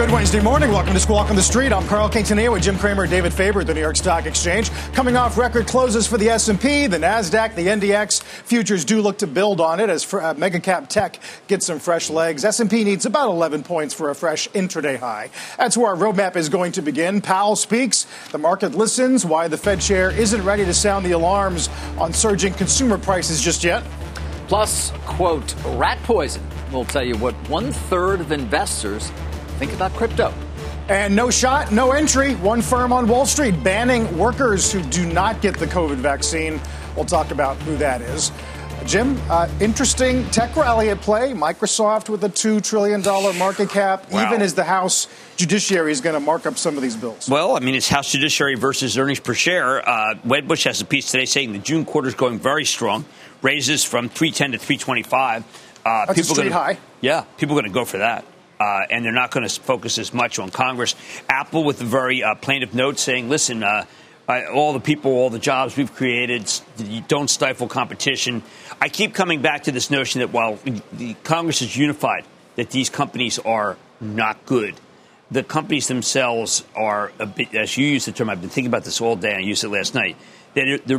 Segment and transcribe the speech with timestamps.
[0.00, 0.70] Good Wednesday morning.
[0.70, 1.74] Welcome to Squawk on the Street.
[1.74, 4.70] I'm Carl Quintanilla with Jim Cramer and David Faber at the New York Stock Exchange.
[4.94, 9.26] Coming off record closes for the S&P, the Nasdaq, the NDX futures do look to
[9.26, 11.18] build on it as for, uh, mega cap tech
[11.48, 12.46] gets some fresh legs.
[12.46, 15.28] S&P needs about 11 points for a fresh intraday high.
[15.58, 17.20] That's where our roadmap is going to begin.
[17.20, 18.06] Powell speaks.
[18.32, 19.26] The market listens.
[19.26, 23.62] Why the Fed chair isn't ready to sound the alarms on surging consumer prices just
[23.62, 23.84] yet.
[24.48, 29.10] Plus, quote, rat poison We'll tell you what one third of investors
[29.60, 30.32] think about crypto.
[30.88, 32.34] And no shot, no entry.
[32.36, 36.58] One firm on Wall Street banning workers who do not get the COVID vaccine.
[36.96, 38.32] We'll talk about who that is.
[38.86, 41.32] Jim, uh, interesting tech rally at play.
[41.32, 43.02] Microsoft with a $2 trillion
[43.38, 44.26] market cap, Wow.
[44.26, 47.28] even as the House Judiciary is going to mark up some of these bills.
[47.28, 49.86] Well, I mean, it's House Judiciary versus earnings per share.
[49.86, 53.04] Uh, Wedbush has a piece today saying the June quarter is going very strong,
[53.42, 55.44] raises from 310 to 325.
[55.84, 56.78] Uh, That's a gonna, high.
[57.02, 58.24] Yeah, people are going to go for that.
[58.60, 60.94] Uh, and they're not going to focus as much on Congress.
[61.30, 63.86] Apple with a very uh, plaintive note saying, listen, uh,
[64.54, 66.52] all the people, all the jobs we've created,
[67.08, 68.42] don't stifle competition.
[68.80, 70.58] I keep coming back to this notion that while
[70.92, 72.24] the Congress is unified,
[72.56, 74.74] that these companies are not good.
[75.30, 78.84] The companies themselves are a bit, as you use the term, I've been thinking about
[78.84, 80.16] this all day, and I used it last night,
[80.54, 80.98] that there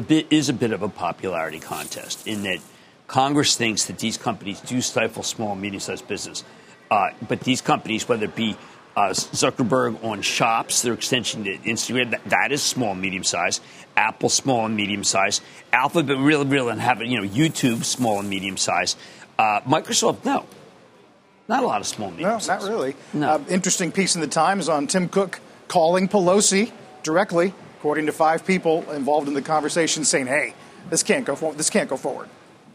[0.49, 2.59] a bit of a popularity contest in that
[3.07, 6.44] Congress thinks that these companies do stifle small and medium sized business.
[6.91, 8.56] Uh, but these companies, whether it be
[8.97, 13.62] uh, Zuckerberg on Shops, their extension to Instagram, that, that is small and medium size.
[13.96, 15.40] Apple, small and medium size.
[15.72, 18.97] Alphabet, really, really, and have it, you know, YouTube, small and medium size.
[19.40, 20.46] Uh, Microsoft, no.
[21.47, 22.62] Not a lot of small and medium No, size.
[22.63, 22.96] not really.
[23.13, 23.30] No.
[23.35, 26.72] Uh, interesting piece in the Times on Tim Cook calling Pelosi
[27.03, 30.53] directly, according to five people involved in the conversation, saying, "Hey,
[30.90, 31.57] this can't go forward.
[31.57, 32.28] This can't go forward."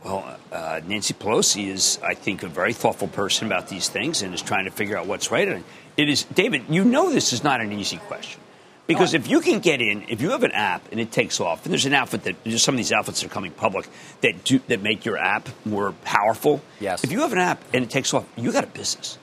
[0.05, 4.33] Well, uh, Nancy Pelosi is, I think, a very thoughtful person about these things and
[4.35, 5.49] is trying to figure out what's right.
[5.49, 5.65] And
[5.97, 8.41] it is, David, you know this is not an easy question.
[8.87, 11.65] Because if you can get in, if you have an app and it takes off,
[11.65, 13.89] and there's an outfit that, there's some of these outfits that are coming public
[14.21, 16.63] that do, that make your app more powerful.
[16.79, 17.03] Yes.
[17.03, 19.19] If you have an app and it takes off, you got a business.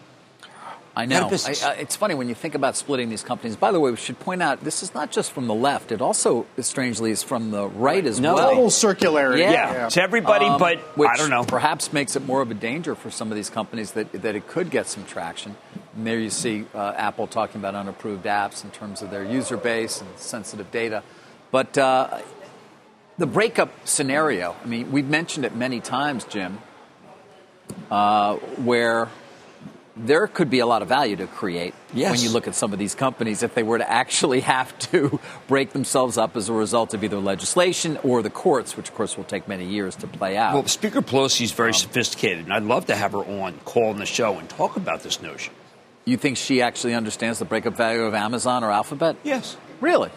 [0.96, 1.28] I know.
[1.28, 3.56] I, I, it's funny when you think about splitting these companies.
[3.56, 5.92] By the way, we should point out this is not just from the left.
[5.92, 8.36] It also, strangely, is from the right as No.
[8.36, 8.50] well.
[8.52, 9.40] Total circularity.
[9.40, 9.52] Yeah.
[9.52, 11.44] Yeah, it's everybody, Um, but which I don't know.
[11.46, 14.48] Perhaps makes it more of a danger for some of these companies that, that it
[14.48, 15.56] could get some traction.
[15.96, 19.58] And there you see uh, Apple talking about unapproved apps in terms of their user
[19.58, 21.02] base and sensitive data.
[21.50, 22.20] But uh,
[23.18, 26.59] the breakup scenario, I mean, we've mentioned it many times, Jim,
[27.90, 29.08] uh, where
[29.96, 32.12] there could be a lot of value to create Yes.
[32.12, 35.20] when you look at some of these companies if they were to actually have to
[35.48, 39.16] break themselves up as a result of either legislation or the courts, which of course
[39.18, 40.53] will take many years to play out.
[40.56, 43.90] Well, Speaker Pelosi is Um, very sophisticated, and I'd love to have her on, call
[43.90, 45.53] on the show, and talk about this notion.
[46.06, 49.16] you think she actually understands the breakup value of Amazon or Alphabet?
[49.24, 49.56] Yes.
[49.80, 50.09] Really?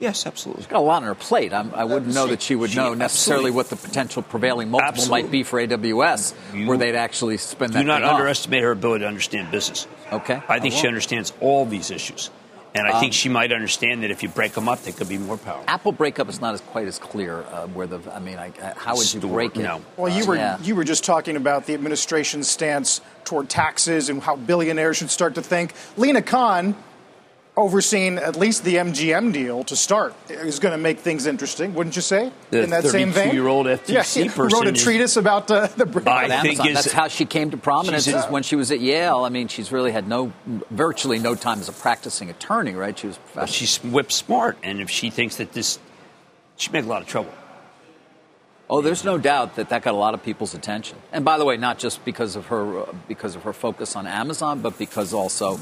[0.00, 0.64] Yes, absolutely.
[0.64, 1.52] Got a lot on her plate.
[1.52, 4.22] I'm, I wouldn't know She- that she would she know necessarily absolutely- what the potential
[4.22, 5.22] prevailing multiple Absolutely.
[5.24, 7.84] might be for AWS, You where they'd actually spend Do that.
[7.84, 8.14] not thing off.
[8.14, 9.86] underestimate her ability to understand business.
[10.10, 10.40] Okay.
[10.48, 12.30] I think I she understands all these issues.
[12.72, 15.08] And I think Um, she might understand that if you break them up, they could
[15.08, 15.64] be more powerful.
[15.66, 17.44] Apple breakup is not as quite as clear.
[17.52, 19.62] Uh, where the, I mean, I, I- how would you Store- break it?
[19.64, 19.80] no.
[19.96, 20.56] Well, you were Yeah.
[20.62, 25.34] you were just talking about the administration's stance toward taxes and how billionaires should start
[25.34, 25.72] to think.
[25.96, 26.76] Lina Khan,
[27.60, 31.94] overseeing at least the MGM deal to start, is going to make things interesting, wouldn't
[31.96, 32.32] you say?
[32.50, 35.66] The In that same vein, 32-year-old yeah, FTC he person wrote a treatise about uh,
[35.68, 36.02] the.
[36.10, 38.80] I At think is- That's how she came to prominence is when she was at
[38.80, 39.24] Yale.
[39.24, 40.32] I mean, she's really had no,
[40.70, 42.98] virtually no time as a practicing attorney, right?
[42.98, 43.52] She was But professional.
[43.54, 45.78] she's whip smart, and if she thinks that this,
[46.56, 47.32] she'd make a lot of trouble.
[48.72, 50.96] Oh, there's no doubt that that got a lot of people's attention.
[51.10, 54.06] And by the way, not just because of her uh, because of her focus on
[54.06, 55.58] Amazon, but because also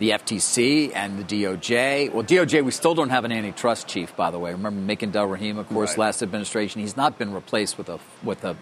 [0.00, 2.10] the FTC and the DOJ.
[2.12, 4.50] Well, DOJ, we still don't have an antitrust chief, by the way.
[4.50, 5.98] Remember Makan Delrahim, of course, Right.
[5.98, 6.80] last administration.
[6.80, 8.56] He's not been replaced with a with a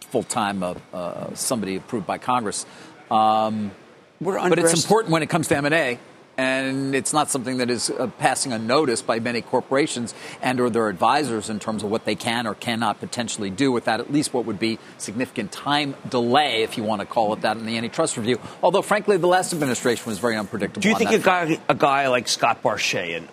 [0.00, 2.66] full time uh, uh, somebody approved by Congress.
[3.10, 3.72] Um,
[4.20, 5.98] We're but it's important when it comes to M&A and
[6.38, 11.50] it's not something that is uh, passing unnoticed by many corporations and or their advisors
[11.50, 14.58] in terms of what they can or cannot potentially do without at least what would
[14.58, 18.38] be significant time delay, if you want to call it that, in the antitrust review.
[18.62, 20.80] Although, frankly, the last administration was very unpredictable.
[20.80, 23.28] Do you think a guy, a guy like Scott Barshay, an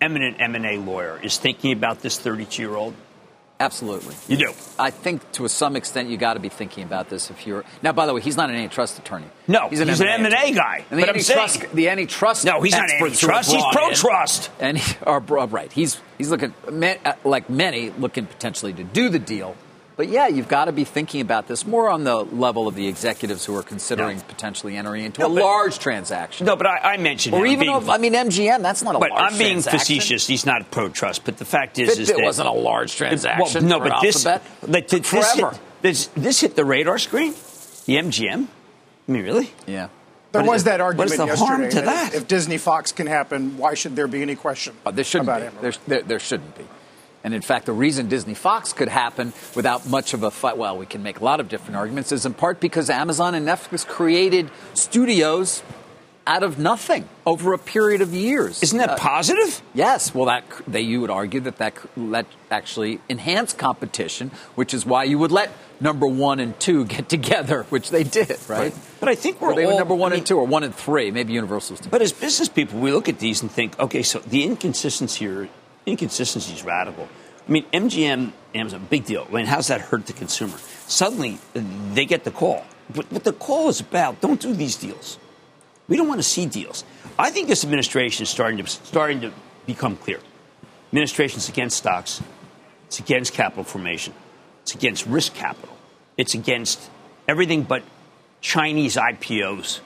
[0.00, 2.94] eminent M&A lawyer, is thinking about this 32-year-old?
[3.58, 4.14] Absolutely.
[4.28, 4.52] You do?
[4.78, 7.64] I think to some extent you got to be thinking about this if you're.
[7.82, 9.26] Now, by the way, he's not an antitrust attorney.
[9.48, 10.84] No, he's an, he's M&A, an M&A guy.
[10.90, 12.44] And the, antitrust, the antitrust.
[12.44, 13.50] No, he's not antitrust.
[13.50, 14.50] He's pro-trust.
[14.60, 19.18] And he, or, right, he's he's looking uh, like many looking potentially to do the
[19.18, 19.56] deal
[19.96, 22.86] but yeah, you've got to be thinking about this more on the level of the
[22.86, 26.46] executives who are considering potentially entering into no, a but, large transaction.
[26.46, 27.38] No, but I, I mentioned it.
[27.38, 28.62] or even being, I mean MGM.
[28.62, 29.32] That's not a but large.
[29.32, 30.26] I'm being facetious.
[30.26, 32.94] He's not pro trust, but the fact is, Fitbit is that it wasn't a large
[32.94, 33.68] transaction.
[33.68, 35.32] Well, no, but this, like, this.
[35.34, 37.32] Hit, this, this hit the radar screen.
[37.86, 38.48] The MGM.
[39.08, 39.50] I mean, really?
[39.66, 39.88] Yeah.
[40.32, 41.46] There was that argument what is the yesterday.
[41.46, 42.14] Harm to that?
[42.14, 44.74] If Disney Fox can happen, why should there be any question?
[44.84, 45.58] Uh, there shouldn't about be.
[45.62, 46.64] There, there, there shouldn't be.
[47.26, 50.78] And in fact, the reason Disney Fox could happen without much of a fight, well,
[50.78, 53.84] we can make a lot of different arguments, is in part because Amazon and Netflix
[53.84, 55.64] created studios
[56.24, 58.62] out of nothing over a period of years.
[58.62, 59.60] Isn't that uh, positive?
[59.74, 60.14] Yes.
[60.14, 65.02] Well, that they, you would argue that that let actually enhance competition, which is why
[65.02, 65.50] you would let
[65.80, 68.72] number one and two get together, which they did, right?
[68.72, 68.74] right.
[69.00, 70.46] But I think we're or they all, were number one I mean, and two, or
[70.46, 71.80] one and three, maybe Universal's.
[71.80, 75.48] But as business people, we look at these and think, okay, so the inconsistency here
[75.86, 77.08] inconsistency is radical.
[77.48, 79.26] I mean, MGM, Amazon, big deal.
[79.30, 80.58] I mean, how's that hurt the consumer?
[80.88, 81.62] Suddenly, uh,
[81.92, 82.64] they get the call.
[82.92, 85.18] But what the call is about, don't do these deals.
[85.88, 86.84] We don't want to see deals.
[87.18, 89.32] I think this administration is starting to, starting to
[89.66, 90.18] become clear.
[90.88, 92.20] Administration's against stocks.
[92.86, 94.12] It's against capital formation.
[94.62, 95.76] It's against risk capital.
[96.16, 96.90] It's against
[97.28, 97.82] everything but
[98.40, 99.80] Chinese IPOs.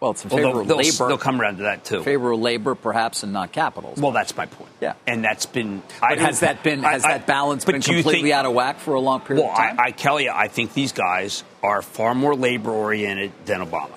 [0.00, 1.08] Well, it's in favor Although of they'll, labor.
[1.08, 2.02] They'll come around to that too.
[2.02, 3.94] Favor of labor, perhaps, and not capital.
[3.96, 4.70] Well, that's my point.
[4.80, 5.82] Yeah, and that's been.
[6.00, 8.94] But has that been has I, that balance been completely think, out of whack for
[8.94, 9.80] a long period well, of time?
[9.80, 13.92] I, I tell you, I think these guys are far more labor oriented than Obama.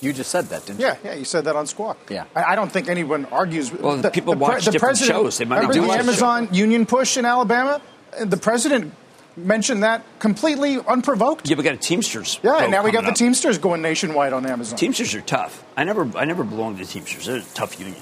[0.00, 0.98] You just said that, didn't yeah, you?
[1.04, 1.98] Yeah, you said that on Squawk.
[2.10, 2.24] Yeah.
[2.34, 3.72] I, I don't think anyone argues.
[3.72, 5.38] Well, the, people the, watch the different president, shows.
[5.38, 7.80] They might remember do the watch Amazon union push in Alabama?
[8.20, 8.94] The president
[9.36, 11.48] mentioned that completely unprovoked.
[11.48, 12.40] Yeah, we got a Teamsters.
[12.42, 13.16] Yeah, and now we got the up.
[13.16, 14.78] Teamsters going nationwide on Amazon.
[14.78, 15.64] Teamsters are tough.
[15.76, 17.26] I never, I never belonged to Teamsters.
[17.26, 18.00] They're a tough union.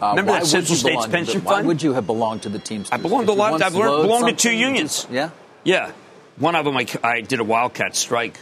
[0.00, 1.66] Uh, Remember why that Central would you States Pension to the, Why Fund?
[1.68, 2.92] would you have belonged to the Teamsters?
[2.92, 3.60] I belonged to a lot.
[3.60, 4.58] I've learned, belonged to two something?
[4.60, 5.06] unions.
[5.10, 5.30] Yeah.
[5.64, 5.90] Yeah.
[6.36, 8.38] One of them, I, I did a wildcat strike.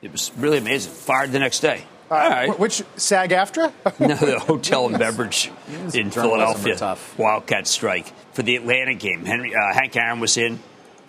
[0.00, 0.92] It was really amazing.
[0.92, 1.84] Fired the next day.
[2.10, 2.58] Uh, All right.
[2.58, 3.72] Which SAG AFTRA?
[4.00, 5.50] no, the hotel and beverage
[5.94, 6.76] in Philadelphia.
[6.76, 7.18] tough.
[7.18, 9.26] Wildcat strike for the Atlanta game.
[9.26, 10.58] Henry uh, Hank Aaron was in.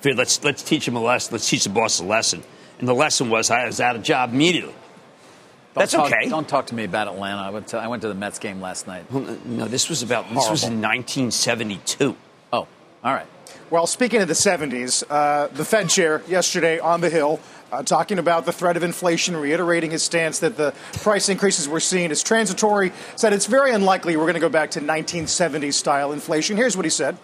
[0.04, 1.32] Figured, let's let's teach him a lesson.
[1.32, 2.44] Let's teach the boss a lesson.
[2.78, 4.74] And the lesson was I was out of job immediately.
[4.74, 6.28] Don't That's talk, okay.
[6.28, 7.42] Don't talk to me about Atlanta.
[7.42, 9.10] I went to, I went to the Mets game last night.
[9.10, 12.18] Well, no, this was about this was in 1972.
[12.52, 12.68] Oh,
[13.02, 13.26] all right.
[13.70, 17.40] Well, speaking of the 70s, uh, the Fed chair yesterday on the Hill
[17.72, 21.80] uh, talking about the threat of inflation, reiterating his stance that the price increases we're
[21.80, 26.12] seeing is transitory, said it's very unlikely we're going to go back to 1970s style
[26.12, 26.58] inflation.
[26.58, 27.18] Here's what he said.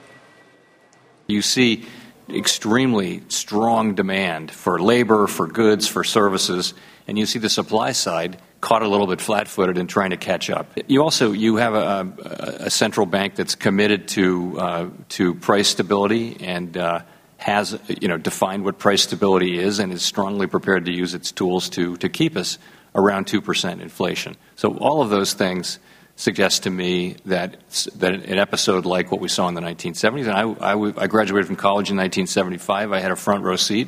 [1.28, 1.86] You see
[2.32, 6.74] extremely strong demand for labor, for goods, for services,
[7.08, 10.50] and you see the supply side caught a little bit flat-footed and trying to catch
[10.50, 10.78] up.
[10.88, 16.38] You also you have a, a central bank that's committed to uh, to price stability
[16.42, 17.02] and uh,
[17.38, 21.32] has you know defined what price stability is and is strongly prepared to use its
[21.32, 22.58] tools to to keep us
[22.94, 24.36] around two percent inflation.
[24.56, 25.80] So all of those things
[26.20, 27.58] suggest to me that
[27.96, 31.48] that an episode like what we saw in the 1970s, and I, I, I graduated
[31.48, 32.92] from college in 1975.
[32.92, 33.88] I had a front row seat.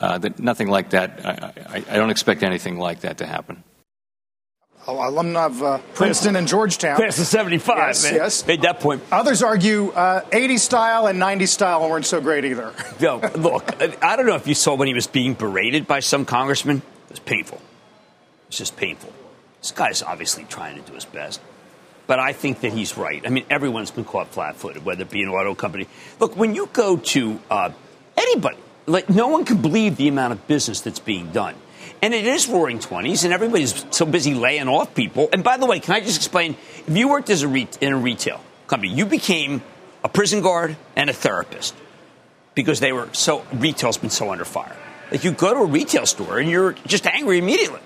[0.00, 1.24] Uh, that nothing like that.
[1.24, 3.62] I, I, I don't expect anything like that to happen
[4.86, 6.96] alumni of uh, Princeton and Georgetown.
[6.96, 8.14] Class of 75, yes, man.
[8.14, 8.46] Yes.
[8.46, 9.02] Made that point.
[9.12, 12.72] Others argue uh, 80 style and 90 style weren't so great either.
[13.00, 16.24] Yo, look, I don't know if you saw when he was being berated by some
[16.24, 16.78] congressman.
[16.78, 17.60] It was painful.
[18.48, 19.12] It's just painful.
[19.60, 21.40] This guy's obviously trying to do his best.
[22.12, 23.22] But I think that he's right.
[23.24, 25.88] I mean, everyone's been caught flat footed, whether it be an auto company.
[26.20, 27.70] Look, when you go to uh,
[28.18, 31.54] anybody, like, no one can believe the amount of business that's being done.
[32.02, 35.30] And it is roaring 20s, and everybody's so busy laying off people.
[35.32, 36.54] And by the way, can I just explain?
[36.86, 39.62] If you worked as a re- in a retail company, you became
[40.04, 41.74] a prison guard and a therapist
[42.54, 44.76] because they were so retail's been so under fire.
[45.10, 47.80] Like you go to a retail store and you're just angry immediately.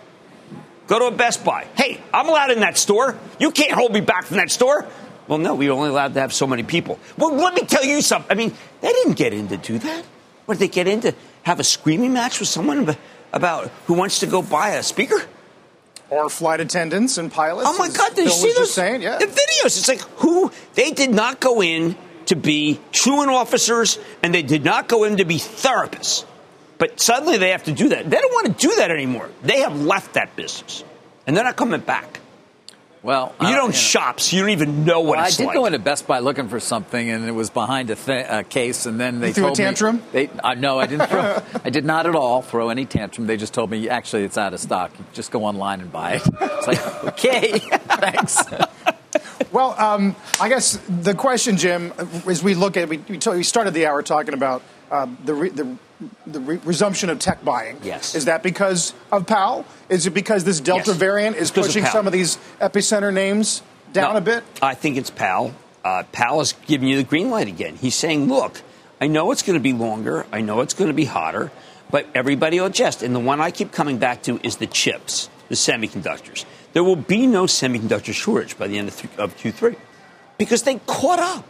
[0.87, 1.67] Go to a Best Buy.
[1.75, 3.19] Hey, I'm allowed in that store.
[3.41, 4.87] You can't hold me back from that store.
[5.27, 6.99] Well, no, we're only allowed to have so many people.
[7.19, 8.31] Well, let me tell you something.
[8.31, 10.05] I mean, they didn't get in to do that.
[10.45, 12.97] What did they get in to have a screaming match with someone
[13.33, 15.21] about who wants to go buy a speaker?
[16.09, 17.69] Or flight attendants and pilots.
[17.69, 18.15] Oh my God!
[18.15, 19.03] Did you see those saying?
[19.03, 19.19] Yeah.
[19.19, 19.65] the videos?
[19.77, 24.65] It's like who they did not go in to be truant officers, and they did
[24.65, 26.25] not go in to be therapists.
[26.79, 28.09] But suddenly they have to do that.
[28.09, 29.31] They don't want to do that anymore.
[29.43, 30.85] They have left that business,
[31.27, 32.21] and they're not coming back.
[33.03, 33.73] Well, You I don't you know.
[33.73, 35.55] shop, so you don't even know what Well, I did like.
[35.55, 38.85] go into Best Buy looking for something, and it was behind a, th- a case.
[38.85, 40.03] And then they You threw a told me- tantrum?
[40.11, 41.07] they, uh, no, I didn't.
[41.09, 43.29] Throw, I did not at all throw any tantrum.
[43.29, 44.91] They just told me actually it's out of stock.
[45.13, 46.23] Just go online and buy it.
[46.27, 48.43] It's like okay, thanks.
[49.53, 51.93] Well, um, I guess the question, Jim,
[52.27, 55.77] as we look at, we, we, started the hour talking about uh, the, re, the,
[56.27, 57.79] the re- resumption of tech buying.
[57.83, 58.15] Yes.
[58.15, 59.65] Is that because of Powell?
[59.89, 60.97] Is it because this Delta Yes.
[60.97, 61.93] variant is because pushing Powell.
[61.93, 63.63] some of these epicenter names
[63.93, 64.45] down No, a bit?
[64.63, 65.55] I think it's Powell.
[65.85, 67.77] Uh, Powell is giving you the green light again.
[67.77, 68.61] He's saying, look,
[69.01, 70.27] I know it's going to be longer.
[70.33, 71.53] I know it's going to be hotter,
[71.91, 73.03] but everybody will adjust.
[73.03, 76.45] And the one I keep coming back to is the chips, the semiconductors.
[76.73, 79.77] There will be no semiconductor shortage by the end of, th- of Q3
[80.39, 81.45] because they caught up.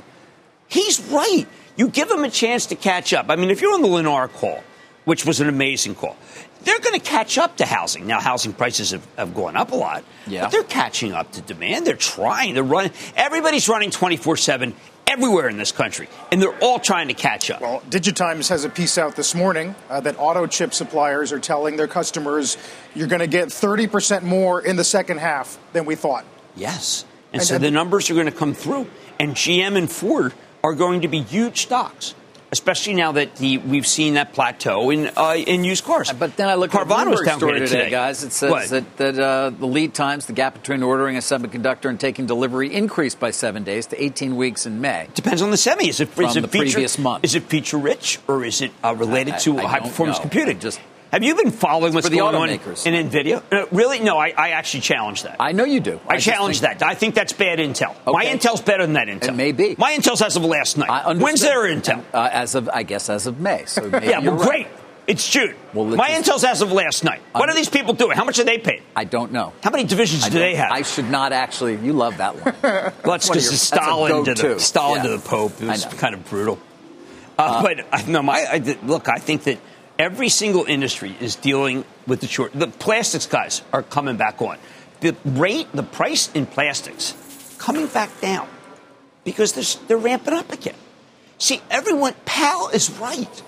[0.68, 1.46] He's right.
[1.76, 3.26] You give them a chance to catch up.
[3.28, 4.62] I mean, if you're on the Lennar call,
[5.04, 6.16] which was an amazing call,
[6.64, 8.06] they're going to catch up to housing.
[8.06, 10.42] Now, housing prices have, have gone up a lot, Yeah.
[10.42, 11.86] but they're catching up to demand.
[11.86, 12.54] They're trying.
[12.54, 12.92] They're running.
[13.14, 14.74] Everybody's running 24 7
[15.06, 17.60] everywhere in this country, and they're all trying to catch up.
[17.60, 21.76] Well, Digitimes has a piece out this morning uh, that auto chip suppliers are telling
[21.76, 22.56] their customers
[22.94, 26.24] you're going to get 30% more in the second half than we thought.
[26.54, 27.04] Yes.
[27.32, 28.88] And, And so the numbers are going to come through.
[29.18, 32.14] And GM and Ford are going to be huge stocks,
[32.52, 36.12] especially now that the, we've seen that plateau in, uh, in used cars.
[36.12, 38.22] But then I look at the Carvana was Bloomberg story downgraded today, guys.
[38.22, 38.68] It says What?
[38.68, 42.72] that, that uh, the lead times, the gap between ordering a semiconductor and taking delivery,
[42.72, 45.08] increased by seven days to 18 weeks in May.
[45.14, 45.88] Depends on the semi.
[45.88, 47.24] Is it, From is it the feature, previous month.
[47.24, 50.18] Is it feature rich or is it uh, related I- to I- I high performance
[50.18, 50.22] know.
[50.22, 50.56] computing?
[50.56, 50.80] I just-
[51.16, 53.42] have you been following what's the going on in Nvidia?
[53.50, 54.00] No, really?
[54.00, 55.36] No, I, I actually challenge that.
[55.40, 55.98] I know you do.
[56.06, 56.82] I, just challenge that.
[56.82, 57.94] I think that's bad intel.
[58.06, 59.28] My intel's better than that intel.
[59.28, 59.76] It may be.
[59.78, 60.90] My intel's as of last night.
[60.90, 61.14] I.
[61.14, 62.04] When's their intel?
[62.12, 63.64] Uh, as of, I guess, as of May.
[63.64, 64.46] So maybe yeah, well, right.
[64.46, 64.66] great.
[65.06, 65.54] It's June.
[65.72, 67.22] Well, My just- intel's as of last night.
[67.32, 68.14] What Um, are these people doing?
[68.16, 68.82] How much are they paid?
[68.94, 69.54] I don't know.
[69.62, 70.70] How many divisions I do they have?
[70.70, 71.76] I should not actually.
[71.76, 72.54] You love that one.
[72.62, 74.58] Well, that's because your- it's that's a Stalin to the.
[74.60, 75.62] Stalin to the Pope.
[75.62, 76.58] It was kind of brutal.
[77.38, 79.08] Uh, but no, my I, look.
[79.08, 79.58] I think that
[79.98, 82.52] every single industry is dealing with the short.
[82.52, 84.58] The plastics guys are coming back on.
[85.00, 87.14] The rate, the price in plastics,
[87.58, 88.48] coming back down
[89.24, 90.74] because they're, they're ramping up again.
[91.38, 93.42] See, everyone, Powell is right.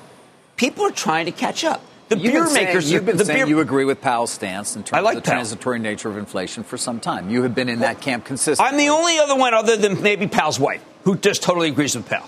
[0.57, 1.83] People are trying to catch up.
[2.09, 2.90] The You've beer been saying- makers.
[2.93, 5.37] you've been saying beer, you agree with Powell's stance in terms like of the Powell.
[5.37, 7.28] transitory nature of inflation for some time.
[7.31, 8.71] You have been in that camp consistently.
[8.71, 12.09] I'm the only other one other than maybe Powell's wife who just totally agrees with
[12.09, 12.26] Powell.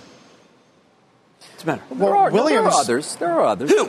[1.63, 1.95] What's the matter?
[1.95, 3.17] There are, there Williams- are others.
[3.17, 3.71] There are others.
[3.71, 3.85] Who?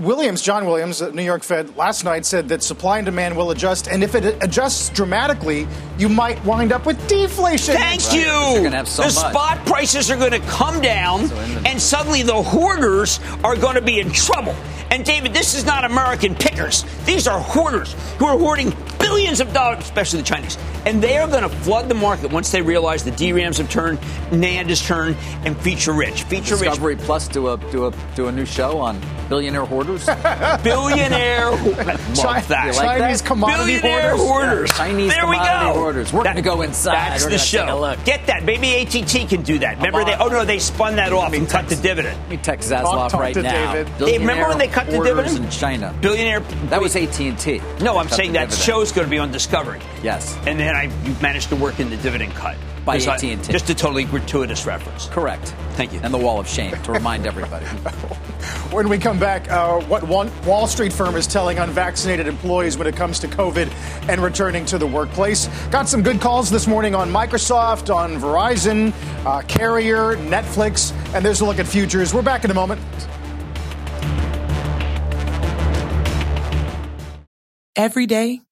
[0.00, 3.52] Williams, John Williams, at New York Fed, last night said that supply and demand will
[3.52, 7.76] adjust, and if it adjusts dramatically, you might wind up with deflation.
[7.76, 8.22] Thank Right, you.
[8.54, 9.30] you're gonna have so the much.
[9.30, 13.76] spot prices are going to come down, So the- and suddenly the hoarders are going
[13.76, 14.56] to be in trouble.
[14.90, 16.84] And David, this is not American pickers.
[17.06, 18.72] These are hoarders who are hoarding
[19.12, 20.56] billions of dollars, especially the Chinese.
[20.86, 23.98] And they are going to flood the market once they realize the DRAMs have turned,
[24.30, 26.22] NAND has turned, and feature rich.
[26.24, 30.06] Feature rich Discovery Plus do a do a do a new show on billionaire hoarders.
[30.62, 31.50] billionaire.
[31.50, 32.66] Love Chi- that.
[32.66, 33.28] You like Chinese that?
[33.28, 34.20] commodity Billionaire hoarders?
[34.20, 34.70] hoarders.
[34.70, 35.72] Yeah, Chinese there we go.
[35.74, 36.12] hoarders.
[36.12, 36.94] We're gonna go inside.
[36.94, 37.96] That's We're the show.
[38.04, 38.44] Get that.
[38.44, 39.76] Maybe AT&T can do that.
[39.76, 40.14] Remember they?
[40.14, 42.18] Oh no, they spun that off and cut the dividend.
[42.22, 43.72] Let me text Talk- Zaslav talk right to now.
[43.72, 43.92] David.
[44.08, 45.38] Hey, remember when they cut the dividend?
[45.44, 45.94] in China?
[46.00, 46.40] Billionaire.
[46.70, 47.60] That was AT and T.
[47.80, 49.80] No, I'm saying that show's going to be on Discovery.
[50.02, 50.36] Yes.
[50.46, 53.36] And then I you managed to work in the dividend cut By AT&T.
[53.50, 55.06] Just a totally gratuitous reference.
[55.06, 55.54] Correct.
[55.72, 56.00] Thank you.
[56.02, 57.66] And the Wall of Shame to remind everybody.
[58.72, 62.86] When we come back, uh, what one Wall Street firm is telling unvaccinated employees when
[62.86, 63.70] it comes to COVID
[64.08, 65.46] and returning to the workplace.
[65.70, 68.94] Got some good calls this morning on Microsoft, on Verizon,
[69.26, 72.14] uh, Carrier, Netflix, and there's a look at futures.
[72.14, 72.80] We're back in a moment.
[77.76, 78.40] Every day,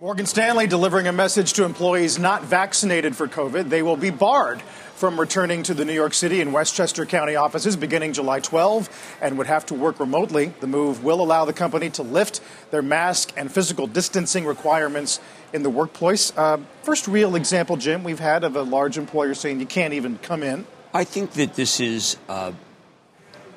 [0.00, 3.68] Morgan Stanley delivering a message to employees not vaccinated for COVID.
[3.68, 4.62] They will be barred
[4.94, 9.36] from returning to the New York City and Westchester County offices beginning July 12 and
[9.36, 10.54] would have to work remotely.
[10.60, 12.40] The move will allow the company to lift
[12.70, 15.18] their mask and physical distancing requirements
[15.52, 16.32] in the workplace.
[16.36, 20.16] Uh, first real example, Jim, we've had of a large employer saying you can't even
[20.18, 20.64] come in.
[20.94, 22.52] I think that this is uh,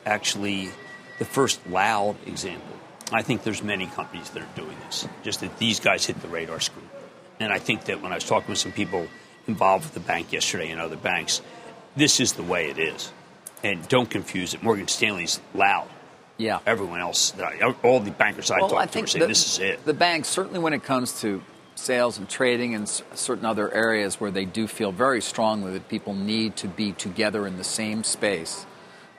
[0.08, 0.70] actually
[1.20, 2.71] the first loud example
[3.12, 5.08] I think there's many companies that are doing this.
[5.24, 6.90] Just that these guys hit the radar screen.
[7.40, 9.08] And I think that when I was talking with some people
[9.48, 11.42] involved with the bank yesterday and other banks,
[11.96, 13.12] this is the way it is.
[13.64, 14.64] And don't confuse it.
[14.64, 15.88] Morgan Stanley's loud.
[16.38, 16.60] Yeah.
[16.66, 17.34] Everyone else,
[17.84, 19.86] all the bankers I well, talked I to are saying the, this is it.
[19.86, 21.44] The banks, certainly when it comes to
[21.76, 26.14] sales and trading and certain other areas where they do feel very strongly that people
[26.14, 28.66] need to be together in the same space.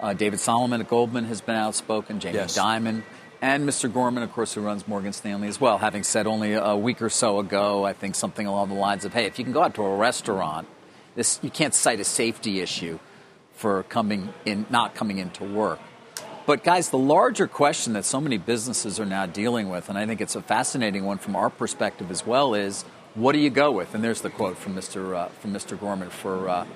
[0.00, 2.18] Uh, David Solomon at Goldman has been outspoken.
[2.18, 2.58] Jamie Yes.
[2.58, 3.02] Dimon
[3.42, 3.92] and Mr.
[3.92, 7.10] Gorman, of course, who runs Morgan Stanley as well, having said only a week or
[7.10, 9.74] so ago, I think something along the lines of, "Hey, if you can go out
[9.74, 10.68] to a restaurant,
[11.16, 13.00] this you can't cite a safety issue
[13.52, 15.80] for coming in, not coming into work."
[16.46, 20.06] But guys, the larger question that so many businesses are now dealing with, and I
[20.06, 22.84] think it's a fascinating one from our perspective as well, is
[23.14, 23.92] what do you go with?
[23.92, 25.16] And there's the quote from Mr.
[25.16, 25.78] Uh, from Mr.
[25.78, 26.48] Gorman for.
[26.48, 26.66] Uh,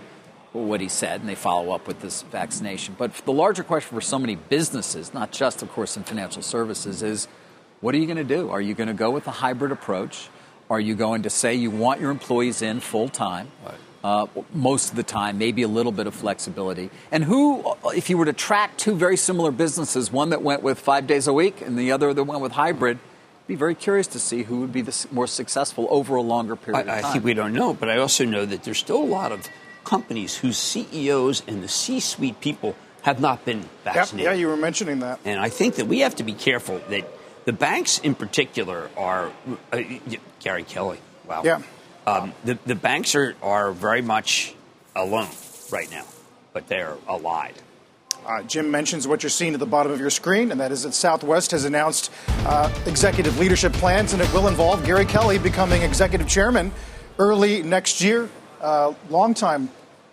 [0.65, 2.95] what he said, and they follow up with this vaccination.
[2.99, 7.03] But the larger question for so many businesses, not just, of course, in financial services,
[7.03, 7.29] is
[7.81, 8.51] what are you going to do?
[8.51, 10.29] Are you going to go with a hybrid approach?
[10.69, 13.49] Are you going to say you want your employees in full time?
[13.65, 13.75] Right.
[14.03, 16.91] Uh, most of the time, maybe a little bit of flexibility.
[17.11, 20.79] And who, if you were to track two very similar businesses, one that went with
[20.79, 22.99] five days a week and the other that went with hybrid,
[23.47, 26.79] be very curious to see who would be the more successful over a longer period
[26.79, 27.05] I, of time.
[27.05, 29.49] I think we don't know, but I also know that there's still a lot of
[29.87, 34.25] companies whose CEOs and the C-suite people have not been vaccinated.
[34.25, 35.21] Yeah, yeah, you were mentioning that.
[35.25, 37.09] And I think that we have to be careful that
[37.45, 39.31] the banks in particular are
[39.73, 39.83] uh,
[40.41, 40.99] Gary Kelly.
[41.27, 41.43] Wow.
[41.45, 41.63] Yeah.
[42.07, 44.55] Um, the the banks are are very much
[44.95, 45.29] alone
[45.71, 46.05] right now,
[46.53, 47.55] but they're allied.
[48.25, 50.83] Uh, Jim mentions what you're seeing at the bottom of your screen, and that is
[50.83, 52.11] that Southwest has announced
[52.45, 56.73] uh, executive leadership plans, and it will involve Gary Kelly becoming executive chairman
[57.19, 58.29] early next year.
[58.61, 59.71] Uh, longtime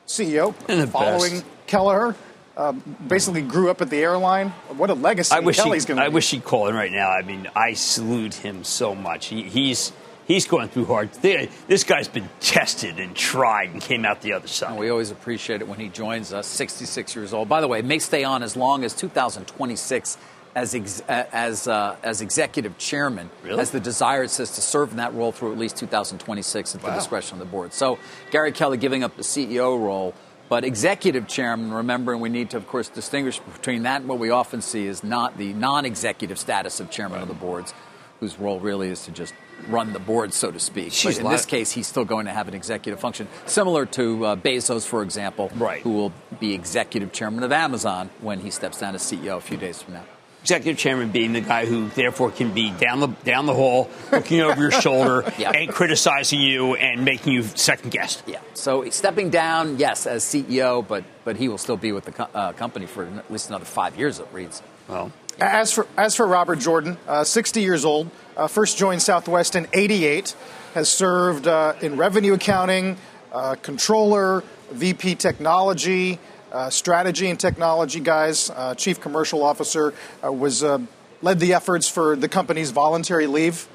[0.08, 1.46] CEO, And following best.
[1.68, 2.16] Kelleher.
[2.56, 2.72] Uh,
[3.08, 4.50] basically grew up at the airline.
[4.78, 7.10] What a legacy I wish Kelly's going to I wish he'd call in right now.
[7.10, 9.26] I mean, I salute him so much.
[9.26, 9.92] He, he's
[10.28, 11.12] he's going through hard.
[11.14, 14.72] This guy's been tested and tried and came out the other side.
[14.72, 17.50] And we always appreciate it when he joins us, 66 years old.
[17.50, 20.18] By the way, may stay on as long as 2026
[20.56, 23.30] as ex- as uh, as executive chairman.
[23.44, 23.60] Really?
[23.60, 26.82] As the desire it says to serve in that role through at least 2026 at
[26.82, 27.74] the discretion of the board.
[27.74, 27.98] So
[28.32, 30.14] Gary Kelly giving up the CEO role.
[30.50, 34.30] But executive chairman, remembering we need to, of course, distinguish between that and what we
[34.30, 37.74] often see is not the non-executive status of chairman of the boards,
[38.20, 39.34] whose role really is to just
[39.70, 40.94] run the board, so to speak.
[41.06, 44.86] In this case, he's still going to have an executive function, similar to uh, Bezos,
[44.86, 45.82] for example, Right.
[45.82, 49.58] who will be executive chairman of Amazon when he steps down as CEO a few
[49.58, 50.04] days from now.
[50.44, 54.42] Executive chairman being the guy who therefore can be down the down the hall, looking
[54.42, 55.52] over your shoulder Yeah.
[55.52, 58.22] and criticizing you and making you second guess.
[58.28, 58.42] Yeah.
[58.54, 62.28] So stepping down, yes, as CEO, but but he will still be with the co-
[62.36, 64.20] uh, company for at least another five years.
[64.20, 64.62] It reads.
[64.90, 69.56] Well, As for as for Robert Jordan, uh, 60 years old, uh, first joined Southwest
[69.56, 70.36] in '88,
[70.74, 72.98] has served uh, in revenue accounting,
[73.32, 76.20] uh, controller, VP technology,
[76.54, 80.80] uh, strategy and technology guys, uh, chief commercial officer, uh, was uh,
[81.22, 83.68] led the efforts for the company's voluntary leave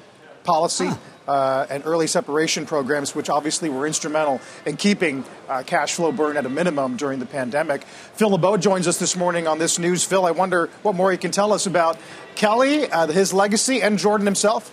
[0.43, 0.89] policy.
[1.27, 6.37] Uh, and early separation programs, which obviously were instrumental in keeping uh, cash flow burn
[6.37, 7.83] at a minimum during the pandemic.
[7.83, 10.03] Phil LeBeau joins us this morning on this news.
[10.03, 11.99] Phil, I wonder what more you can tell us about
[12.33, 14.71] Kelly, uh, his legacy, and Jordan himself.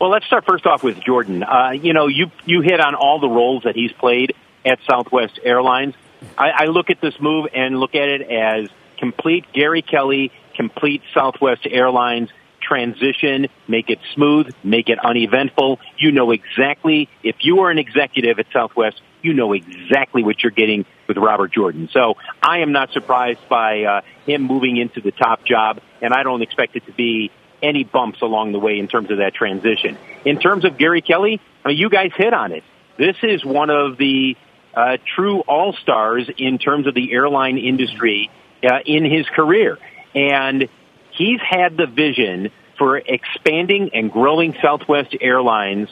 [0.00, 1.42] Well, let's start first off with Jordan.
[1.42, 4.32] Uh, you know, you you hit on all the roles that he's played
[4.64, 5.94] at Southwest Airlines.
[6.36, 8.68] I, I look at this move and look at it as
[8.98, 15.78] complete Gary Kelly complete Southwest Airlines transition, make it smooth, make it uneventful.
[15.98, 20.50] You know exactly, if you are an executive at Southwest, you know exactly what you're
[20.50, 21.88] getting with Robert Jordan.
[21.92, 26.22] So I am not surprised by uh, him moving into the top job, and I
[26.22, 27.30] don't expect it to be
[27.62, 29.96] any bumps along the way in terms of that transition.
[30.24, 32.64] In terms of Gary Kelly, I mean, you guys hit on it.
[32.96, 34.36] This is one of the
[34.74, 38.30] uh, true all stars in terms of the airline industry
[38.62, 39.78] uh, in his career.
[40.14, 40.68] And
[41.10, 45.88] he's had the vision for expanding and growing Southwest Airlines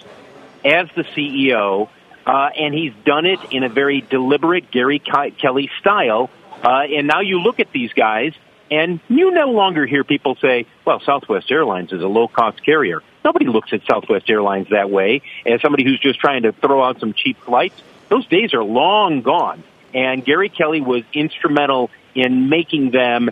[0.65, 1.89] as the CEO,
[2.27, 6.31] uh, and he's done it in a very deliberate Gary Kelly style.
[6.63, 8.33] Uh, and now you look at these guys,
[8.71, 13.03] and you no longer hear people say, well, Southwest Airlines is a low cost carrier.
[13.25, 16.99] Nobody looks at Southwest Airlines that way as somebody who's just trying to throw out
[16.99, 17.81] some cheap flights.
[18.13, 19.65] Those days are long gone.
[19.95, 23.31] And Gary Kelly was instrumental in making them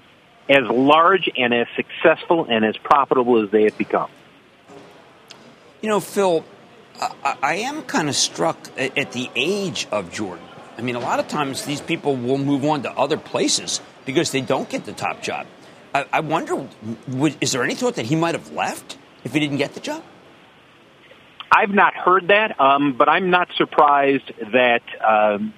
[0.49, 4.11] as large and as successful and as profitable as they have become.
[5.83, 6.47] You know, Phil,
[6.99, 10.47] I, I am kind of struck at, the age of Jordan.
[10.79, 14.31] I mean, a lot of times these people will move on to other places because
[14.31, 15.47] they don't get the top job.
[15.95, 16.67] I, I wonder,
[17.07, 19.81] would, is there any thought that he might have left if he didn't get the
[19.81, 20.03] job?
[21.53, 25.53] I've not heard that, um, but I'm not surprised that um,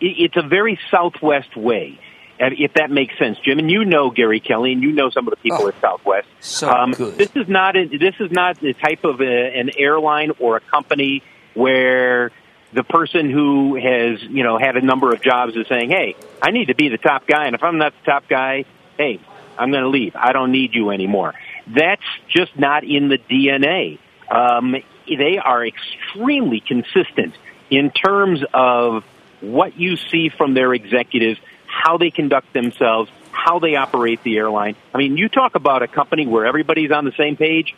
[0.00, 1.98] it, it's a very Southwest way
[2.38, 3.58] if that makes sense, Jim.
[3.58, 6.28] And you know Gary Kelly, and you know some of the people oh, at Southwest.
[6.40, 7.16] So um, good.
[7.16, 10.60] This is not a, this is not the type of a, an airline or a
[10.60, 11.22] company
[11.54, 12.32] where
[12.72, 16.50] the person who has you know had a number of jobs is saying, "Hey, I
[16.50, 18.64] need to be the top guy, and if I'm not the top guy,
[18.96, 19.20] hey,
[19.56, 20.16] I'm going to leave.
[20.16, 21.34] I don't need you anymore."
[21.66, 23.98] That's just not in the DNA.
[24.28, 27.34] Um, they are extremely consistent
[27.70, 29.04] in terms of
[29.40, 34.76] what you see from their executives how they conduct themselves, how they operate the airline.
[34.94, 37.74] I mean, you talk about a company where everybody's on the same page.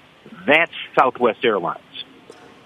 [0.46, 1.80] That's Southwest Airlines.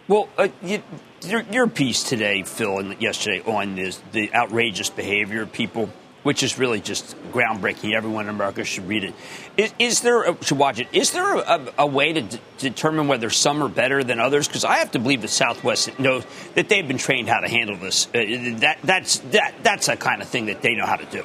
[0.08, 0.82] Well, uh, you,
[1.22, 5.88] your, your, piece today, Phil, and yesterday on this, the outrageous behavior of people,
[6.22, 7.94] which is really just groundbreaking.
[7.94, 9.14] Everyone in America should read it.
[9.56, 10.88] Is, is there a, should watch it?
[10.92, 14.46] Is there a, a way to d- determine whether some are better than others?
[14.46, 17.76] Because I have to believe that Southwest knows that they've been trained how to handle
[17.76, 18.06] this.
[18.08, 21.24] Uh, that that's that that's a kind of thing that they know how to do.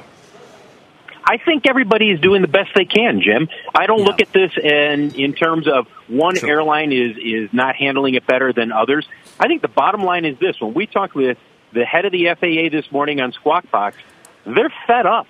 [1.28, 3.48] I think everybody is doing the best they can, Jim.
[3.74, 4.04] I don't yeah.
[4.04, 6.48] look at this in in terms of one sure.
[6.48, 9.06] airline is is not handling it better than others.
[9.38, 11.36] I think the bottom line is this: when we talked with
[11.72, 13.96] the head of the FAA this morning on Squawk Box,
[14.46, 15.26] they're fed up.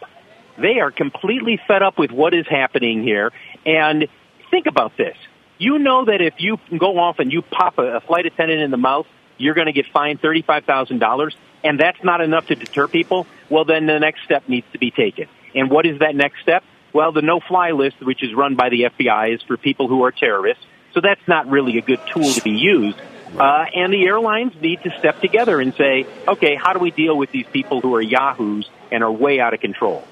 [0.58, 3.32] They are completely fed up with what is happening here.
[3.64, 4.08] And
[4.50, 5.16] think about this.
[5.58, 8.76] You know that if you go off and you pop a, flight attendant in the
[8.76, 9.06] mouth,
[9.38, 11.32] you're going to get fined $35,000
[11.64, 13.26] and that's not enough to deter people.
[13.50, 15.28] Well, then the next step needs to be taken.
[15.54, 16.62] And what is that next step?
[16.92, 20.12] Well, the no-fly list, which is run by the FBI, is for people who are
[20.12, 20.64] terrorists.
[20.94, 22.98] So that's not really a good tool to be used.
[23.36, 27.16] Uh, and the airlines need to step together and say, okay, how do we deal
[27.18, 30.04] with these people who are yahoos and are way out of control?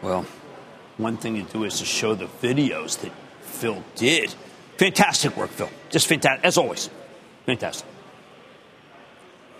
[0.00, 0.26] Well,
[0.96, 4.34] one thing to do is to show the videos that Phil did.
[4.78, 5.68] Fantastic work, Phil.
[5.90, 6.90] Just fantastic, as always.
[7.46, 7.86] Fantastic.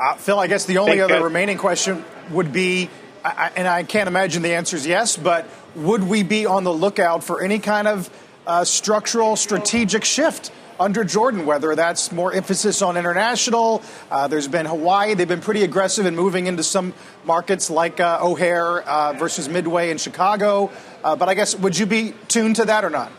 [0.00, 1.24] Uh, Phil, I guess the only Thanks, other guys.
[1.24, 2.90] remaining question would be,
[3.24, 6.72] I, and I can't imagine the answer is yes, but would we be on the
[6.72, 8.10] lookout for any kind of
[8.46, 13.82] uh, structural, strategic shift under Jordan, whether that's more emphasis on international.
[14.10, 15.14] Uh, there's been Hawaii.
[15.14, 19.90] They've been pretty aggressive in moving into some markets like uh, O'Hare uh, versus Midway
[19.90, 20.70] in Chicago.
[21.04, 23.12] Uh, but I guess, would you be tuned to that or not?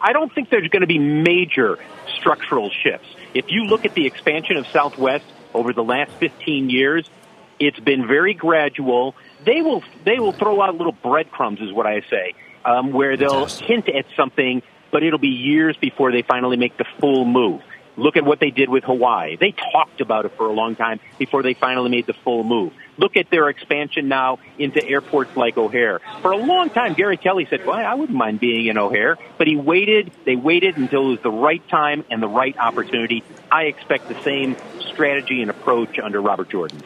[0.00, 1.78] I don't think there's going to be major
[2.18, 3.08] structural shifts.
[3.34, 7.08] If you look at the expansion of Southwest over the last 15 years,
[7.58, 9.14] it's been very gradual.
[9.44, 13.46] They will they will throw out little breadcrumbs, is what I say, um, where they'll
[13.46, 14.62] hint at something
[14.96, 17.60] but it'll be years before they finally make the full move.
[17.98, 19.36] Look at what they did with Hawaii.
[19.36, 22.72] They talked about it for a long time before they finally made the full move.
[22.96, 26.00] Look at their expansion now into airports like O'Hare.
[26.22, 29.46] For a long time, Gary Kelly said, well, I wouldn't mind being in O'Hare, but
[29.46, 33.22] he waited, they waited until it was the right time and the right opportunity.
[33.52, 36.82] I expect the same strategy and approach under Robert Jordan.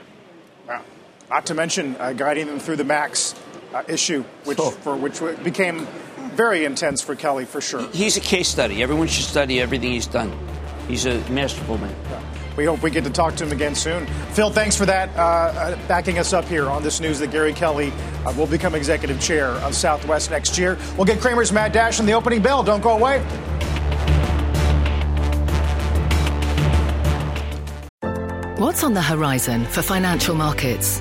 [0.66, 0.82] Wow.
[1.30, 3.36] Not to mention uh, guiding them through the MAX
[3.72, 4.70] uh, issue, which, oh.
[4.70, 5.86] for which became
[6.34, 7.86] very intense for Kelly, for sure.
[7.92, 8.82] He's a case study.
[8.82, 10.32] Everyone should study everything he's done.
[10.88, 11.94] He's a masterful man.
[12.56, 14.06] We hope we get to talk to him again soon.
[14.32, 17.52] Phil, thanks for that, uh, uh, backing us up here on this news that Gary
[17.52, 17.92] Kelly
[18.26, 20.76] uh, will become executive chair of Southwest next year.
[20.96, 22.62] We'll get Cramer's Mad Dash in the opening bell.
[22.62, 23.24] Don't go away.
[28.58, 31.00] What's on the horizon for financial markets?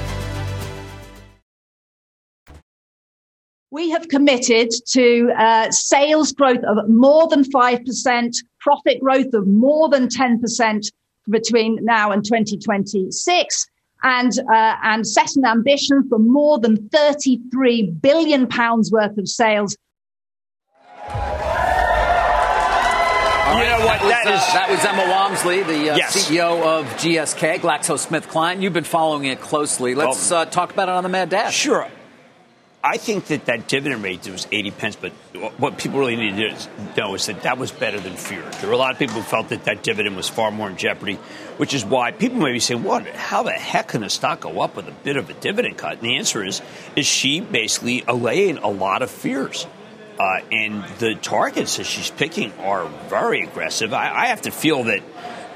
[3.81, 9.89] We have committed to uh, sales growth of more than 5%, profit growth of more
[9.89, 10.91] than 10%
[11.27, 13.65] between now and 2026,
[14.03, 19.75] and, uh, and set an ambition for more than 33 billion pounds worth of sales
[23.61, 23.99] you know what?
[24.01, 26.29] That, that, is, uh, that was Emma Walmsley, the uh, yes.
[26.29, 28.61] CEO of GSK, GlaxoSmithKline.
[28.61, 29.93] You've been following it closely.
[29.93, 31.55] Let's uh, talk about it on the Mad Dash.
[31.55, 31.87] Sure.
[32.83, 35.11] I think that that dividend rate was 80 pence, but
[35.59, 38.51] what people really need to know is that that was better than feared.
[38.53, 40.77] There were a lot of people who felt that that dividend was far more in
[40.77, 41.19] jeopardy,
[41.57, 43.05] which is why people may be saying, "What?
[43.07, 45.93] How the heck can a stock go up with a bit of a dividend cut?"
[45.93, 46.61] And the answer is,
[46.95, 49.67] is she basically allaying a lot of fears.
[50.19, 53.93] Uh, and the targets that she's picking are very aggressive.
[53.93, 55.01] I, I have to feel that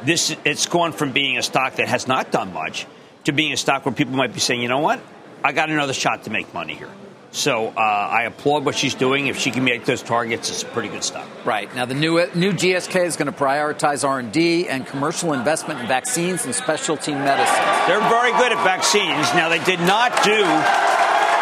[0.03, 2.85] this it's gone from being a stock that has not done much
[3.23, 4.99] to being a stock where people might be saying, you know what,
[5.43, 6.89] I got another shot to make money here.
[7.35, 9.27] So uh, I applaud what she's doing.
[9.27, 11.27] If she can make those targets, it's pretty good stuff.
[11.43, 15.35] Right now, the new new GSK is going to prioritize R and D and commercial
[15.35, 17.67] investment in vaccines and specialty medicines.
[17.91, 19.27] They're very good at vaccines.
[19.35, 20.47] Now they did not do.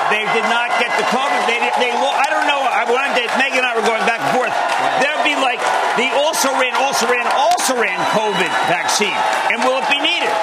[0.09, 1.41] They did not get the COVID.
[1.45, 2.65] They, they I don't know.
[2.89, 4.53] One day, Megan and I were going back and forth.
[4.97, 5.61] There'd be like
[6.01, 9.13] the also ran, also ran, also ran COVID vaccine,
[9.53, 10.33] and will it be needed?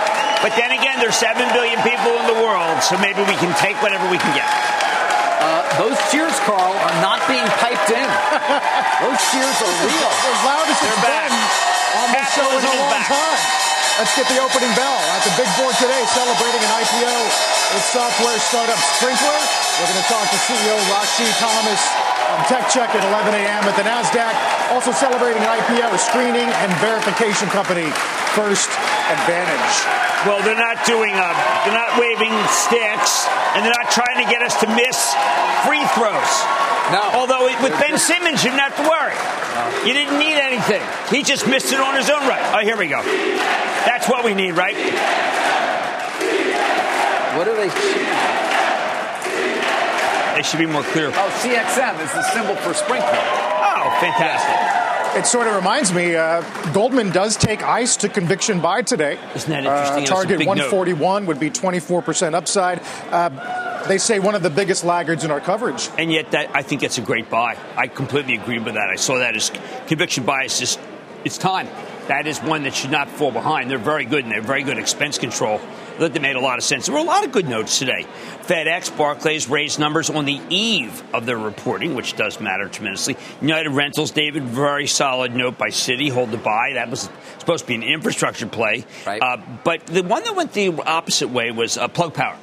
[0.47, 3.77] But then again, there's seven billion people in the world, so maybe we can take
[3.83, 4.47] whatever we can get.
[5.81, 8.05] Those cheers, Carl, are not being piped in.
[9.01, 10.13] those cheers are real.
[10.29, 11.33] As loud as it's been
[11.97, 13.09] on this show in a long back.
[13.09, 13.70] time.
[14.01, 17.17] Let's get the opening bell at the big board today, celebrating an IPO
[17.77, 19.29] with software startup Sprinklr.
[19.77, 21.85] We're going to talk to CEO Ragy Thomas
[22.33, 23.61] on Tech Check at 11 a.m.
[23.61, 24.33] at the NASDAQ.
[24.73, 27.93] Also celebrating an IPO, screening and verification company,
[28.33, 28.73] First
[29.13, 29.77] Advantage.
[30.25, 31.37] Well, they're not doing, uh,
[31.69, 34.97] they're not waving sticks, and they're not trying to get us to miss
[35.69, 36.33] free throws.
[36.89, 37.05] No.
[37.21, 39.15] Although with Ben Simmons, you didn't have to worry.
[39.15, 39.87] No.
[39.87, 40.30] You didn't need
[40.69, 40.83] anything.
[41.15, 42.55] He just missed it on his own right.
[42.55, 43.03] Oh, here we go.
[43.03, 44.77] That's what we need, right?
[47.37, 47.69] What are they?
[50.37, 51.09] They should be more clear.
[51.09, 53.03] Oh, CXM is the symbol for Sprinklr.
[53.03, 55.19] Oh, fantastic.
[55.19, 56.43] It sort of reminds me, uh,
[56.73, 59.19] Goldman does take ICE to conviction buy today.
[59.35, 60.05] Isn't that interesting?
[60.05, 61.29] Uh, target 141 note.
[61.29, 62.81] would be 24% upside.
[63.11, 65.89] Uh, they say one of the biggest laggards in our coverage.
[65.99, 67.57] And yet, that I think it's a great buy.
[67.77, 68.91] I completely agree with that.
[68.91, 69.51] I saw that as
[69.87, 70.61] conviction bias.
[70.61, 70.81] It's just,
[71.25, 71.69] it's time.
[72.09, 73.71] That is one that should not fall behind.
[73.71, 75.61] They're very good and they're very good expense control
[75.99, 76.87] that made a lot of sense.
[76.87, 78.07] There were a lot of good notes today.
[78.43, 83.17] FedEx, Barclays raised numbers on the eve of their reporting, which does matter tremendously.
[83.41, 86.73] United Rentals, David, very solid note by Citi, hold the buy.
[86.75, 88.87] That was supposed to be an infrastructure play.
[89.07, 89.23] Right.
[89.23, 92.37] Uh, but the one that went the opposite way was uh, Plug Power.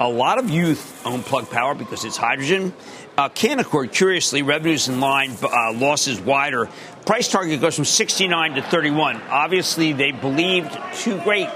[0.00, 2.72] A lot of youth own Plug Power because it's hydrogen.
[3.16, 6.68] Uh, Canaccord, curiously, revenues in line, uh, losses wider.
[7.04, 9.20] Price target goes from 69 to 31.
[9.28, 11.48] Obviously, they believed too great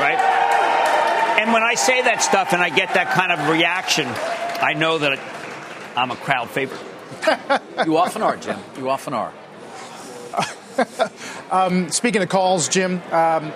[0.00, 1.38] right?
[1.40, 4.98] And when I say that stuff and I get that kind of reaction, I know
[4.98, 5.18] that
[5.96, 6.80] I'm a crowd favorite.
[7.86, 8.58] you often are, Jim.
[8.76, 9.32] You often are.
[11.50, 13.52] um, speaking of calls, Jim, um,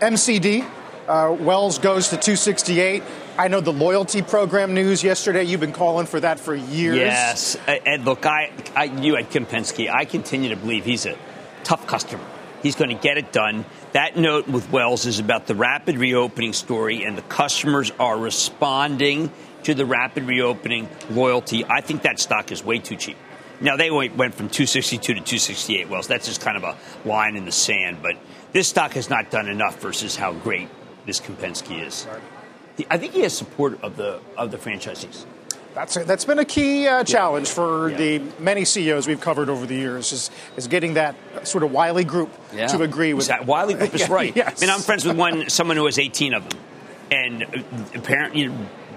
[0.00, 0.68] MCD,
[1.08, 3.02] uh, Wells goes to 268.
[3.38, 5.44] I know the loyalty program news yesterday.
[5.44, 6.96] You've been calling for that for years.
[6.96, 11.16] Yes, and look, I, I you at Kempczinski, I continue to believe he's a
[11.64, 12.24] tough customer.
[12.62, 13.64] He's going to get it done.
[13.92, 19.30] That note with Wells is about the rapid reopening story, and the customers are responding
[19.64, 21.64] to the rapid reopening loyalty.
[21.64, 23.16] I think that stock is way too cheap.
[23.60, 26.08] Now, they went from 262 to 268 Wells.
[26.08, 26.76] That's just kind of a
[27.08, 28.16] line in the sand, but
[28.52, 30.68] this stock has not done enough versus how great
[31.06, 32.06] this Kempczinski is.
[32.90, 35.24] I think he has support of the, of the franchisees.
[35.74, 37.96] That's, a, that's been a key uh, challenge for yeah.
[37.96, 41.14] the many CEOs we've covered over the years is, is getting that
[41.44, 42.66] sort of wily group yeah.
[42.68, 43.28] to agree with.
[43.28, 44.34] That wily group is right.
[44.34, 44.62] yes.
[44.62, 46.60] I mean, I'm friends with one someone who has 18 of them,
[47.10, 47.42] and
[47.94, 48.50] apparently,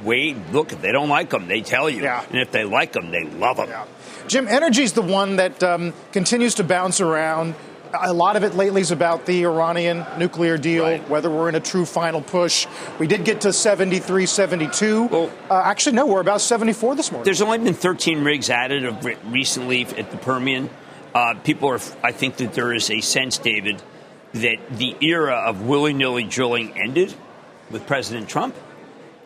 [0.05, 2.23] wait, look, if they don't like them, they tell you, yeah.
[2.29, 3.67] and if they like them, they love them.
[3.67, 3.85] Yeah.
[4.29, 7.55] Jim, energy is the one that um, continues to bounce around.
[7.93, 11.09] A lot of it lately is about the Iranian nuclear deal, Right.
[11.09, 12.67] whether we're in a true final push.
[12.99, 15.05] We did get to 73, 72.
[15.05, 17.25] Well- uh, actually, no, we're about 74 this morning.
[17.25, 20.69] There's only been 13 rigs added of re- recently at the Permian.
[21.13, 23.81] Uh, people are, I think that there is a sense, David,
[24.33, 27.13] that the era of willy nilly drilling ended
[27.71, 28.55] with President Trump,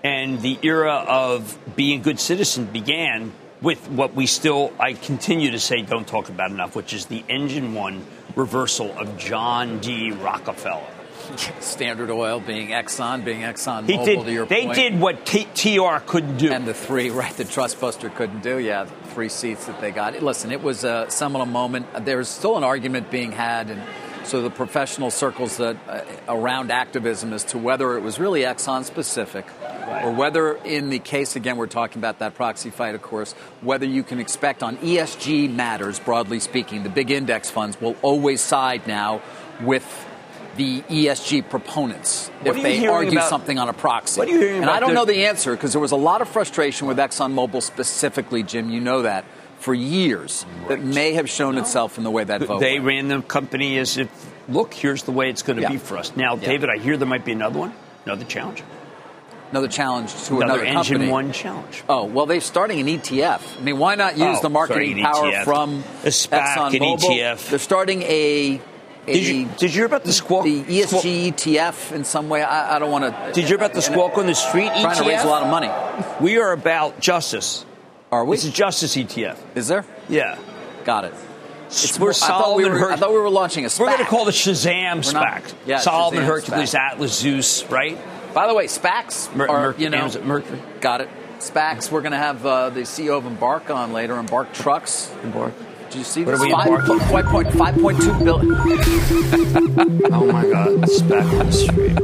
[0.04, 5.52] and the era of being a good citizen began with what we still, I continue
[5.52, 10.12] to say, don't talk about enough, which is the engine one reversal of John D.
[10.12, 10.88] Rockefeller.
[11.62, 14.06] Standard Oil being Exxon, being Exxon He Mobil.
[14.06, 14.26] did.
[14.26, 14.76] to your They point.
[14.76, 16.52] did what T- TR couldn't do.
[16.52, 18.58] And the three, right, the Trustbuster couldn't do.
[18.60, 20.22] Yeah, three seats that they got.
[20.22, 21.88] Listen, it was a seminal moment.
[22.06, 23.82] There's still an argument being had in
[24.24, 28.84] so the professional circles that uh, around activism as to whether it was really Exxon
[28.84, 29.46] specific,
[30.04, 33.86] or whether, in the case again, we're talking about that proxy fight, of course, whether
[33.86, 38.88] you can expect on ESG matters, broadly speaking, the big index funds will always side
[38.88, 39.22] now
[39.62, 39.86] with.
[40.56, 44.20] The ESG proponents, if they argue about- something on a proxy.
[44.20, 45.96] What are you hearing and I don't the- know the answer because there was a
[45.96, 48.70] lot of frustration with ExxonMobil specifically, Jim.
[48.70, 49.26] You know that
[49.64, 52.60] for years that may have shown itself in the way that vote.
[52.60, 52.86] They went.
[52.86, 54.10] ran the company as if,
[54.50, 55.70] look, here's the way it's going to Yeah.
[55.70, 56.12] be for us.
[56.16, 56.48] Now, Yeah.
[56.50, 57.74] David, I hear there might be another one,
[58.06, 58.62] another challenge,
[59.52, 61.12] another challenge to another, another, engine company.
[61.12, 61.84] one challenge.
[61.88, 63.42] Oh well, they're starting an ETF.
[63.58, 65.44] I mean, why not use Oh, the marketing power ETF.
[65.46, 67.00] from A SPAC, an ExxonMobil?
[67.00, 67.50] ETF.
[67.50, 68.60] They're starting a.
[69.08, 70.44] a Did you, did you hear about the squawk?
[70.44, 72.42] the ESG ETF in some way.
[72.44, 73.32] I, I don't want to.
[73.34, 75.44] Did you hear about the squawk on the street E Trying to raise a lot
[75.44, 75.70] of money.
[76.20, 77.66] We are about justice.
[78.14, 78.36] Are we?
[78.36, 79.38] This is justice ETF.
[79.56, 79.84] Is there?
[80.08, 80.38] Yeah.
[80.86, 81.14] Got it.
[82.00, 83.80] We're I thought, we were, Her- I thought we were launching a SPAC.
[83.80, 85.54] We're going to call it Shazam We're not- SPAC.
[85.66, 86.80] yeah, Solomon Shazam Hercules, SPAC.
[86.92, 87.98] Atlas Zeus, right?
[88.36, 90.62] By the way, SPACs Mer- are, Mer- you know, Mercury.
[90.80, 91.10] got it.
[91.40, 91.90] SPACs.
[91.92, 94.20] We're going to have uh, the CEO of Embark on later.
[94.20, 95.12] Embark Trucks.
[95.24, 95.54] Embark.
[95.90, 96.42] Did you see What this?
[96.42, 97.00] are we Five- embarking?
[97.00, 98.54] five point- 5.2 billion.
[100.14, 100.68] Oh my God!
[100.84, 101.98] SPAC on the street.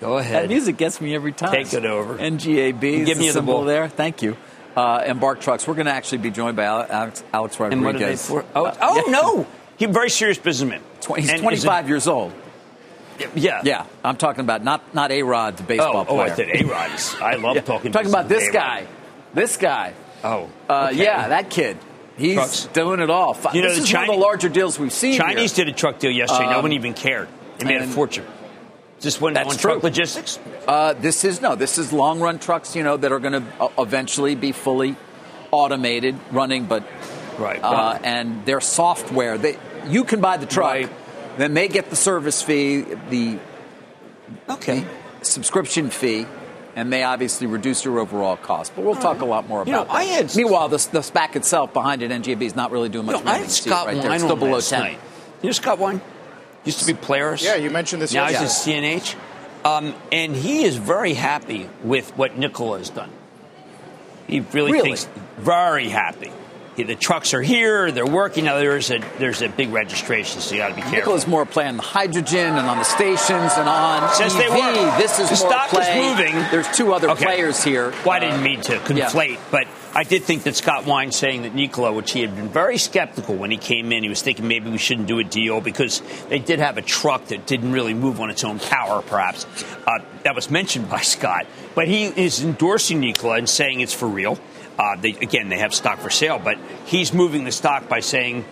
[0.00, 0.42] Go ahead.
[0.44, 1.52] That music gets me every time.
[1.52, 2.18] Take it over.
[2.18, 2.82] NGAB.
[2.82, 3.88] is Give me the symbol there.
[3.88, 4.36] Thank you.
[4.76, 5.66] Uh, Embark Trucks.
[5.66, 7.72] We're going to actually be joined by Alex, Alex Rodriguez.
[7.72, 8.44] And what are they for?
[8.54, 9.12] Oh, Uh, oh yeah.
[9.12, 9.46] no!
[9.76, 10.80] He's a very serious businessman.
[11.16, 12.32] He's And is 25 years old.
[13.34, 13.60] Yeah.
[13.64, 16.32] Yeah, I'm talking about not not A Rod, the baseball Oh, oh, player.
[16.32, 17.14] I said A Rod's.
[17.20, 17.92] I love Yeah, talking.
[17.92, 18.86] Talking about this with guy.
[19.34, 19.92] This guy.
[20.24, 21.04] Oh, Uh, okay.
[21.04, 21.76] Yeah, that kid.
[22.16, 22.64] He's Trucks.
[22.72, 23.36] doing it all.
[23.54, 25.16] You know, this the is one of the larger deals we've seen.
[25.18, 25.64] Chinese here.
[25.66, 26.48] did a truck deal yesterday.
[26.50, 27.28] no Um, one even cared.
[27.58, 28.24] They made a fortune.
[29.02, 29.70] Just one That's on true.
[29.72, 30.38] truck logistics.
[30.66, 31.54] Uh, this is no.
[31.56, 32.74] This is long run trucks.
[32.76, 34.96] You know that are going to uh, eventually be fully
[35.50, 36.84] automated, running, but
[37.38, 37.60] Right.
[37.62, 39.36] uh, and their software.
[39.38, 40.90] They you can buy the truck, Right.
[41.36, 43.38] then they get the service fee, the
[44.48, 44.84] okay.
[45.22, 46.26] subscription fee,
[46.76, 48.72] and they obviously reduce your overall cost.
[48.76, 50.12] But we'll talk a lot more You know, about I that.
[50.30, 53.18] had- Meanwhile, the, the SPAC itself behind it, NGB, is not really doing much.
[53.18, 54.18] You know, I had Scott right Wine there.
[54.20, 54.80] Still on below last 10.
[54.80, 54.98] night.
[55.42, 56.00] You know Scott Wine?
[56.64, 57.42] Used to be Polaris.
[57.44, 58.82] Yeah, you mentioned this Now yesterday.
[58.94, 59.16] he's at CNH.
[59.64, 63.10] Um, and he is very happy with what Nikola has done.
[64.26, 64.82] He really, Really?
[64.96, 66.32] thinks very happy.
[66.76, 68.44] He- the trucks are here; they're working.
[68.46, 70.98] Now there's a there's a big registration, so you got to be careful.
[70.98, 74.52] Nikola's more playing the hydrogen and on the stations and on Since they EV.
[74.76, 74.98] were.
[74.98, 76.34] This is The more stock is moving.
[76.50, 77.24] There's two other Okay.
[77.24, 77.92] players here.
[78.04, 78.78] Well, I Uh, didn't mean to yeah.
[79.08, 82.48] conflate, but I did think that Scott Wine saying that Nikola, which he had been
[82.48, 85.60] very skeptical when he came in, he was thinking maybe we shouldn't do a deal
[85.60, 89.44] because they did have a truck that didn't really move on its own power, perhaps.
[89.86, 91.46] Uh, that was mentioned by Scott.
[91.74, 94.38] But he is endorsing Nikola and saying it's for real.
[94.78, 98.44] Uh, they, again, they have stock for sale, but he's moving the stock by saying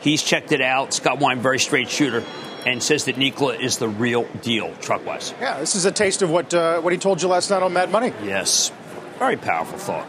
[0.00, 0.92] he's checked it out.
[0.92, 2.24] Scott Wine, very straight shooter,
[2.66, 5.34] and says that Nikola is the real deal, truck wise.
[5.40, 7.72] Yeah, this is a taste of what uh, what he told you last night on
[7.72, 8.12] Mad Money.
[8.24, 8.72] Yes.
[9.18, 10.08] Very powerful thought.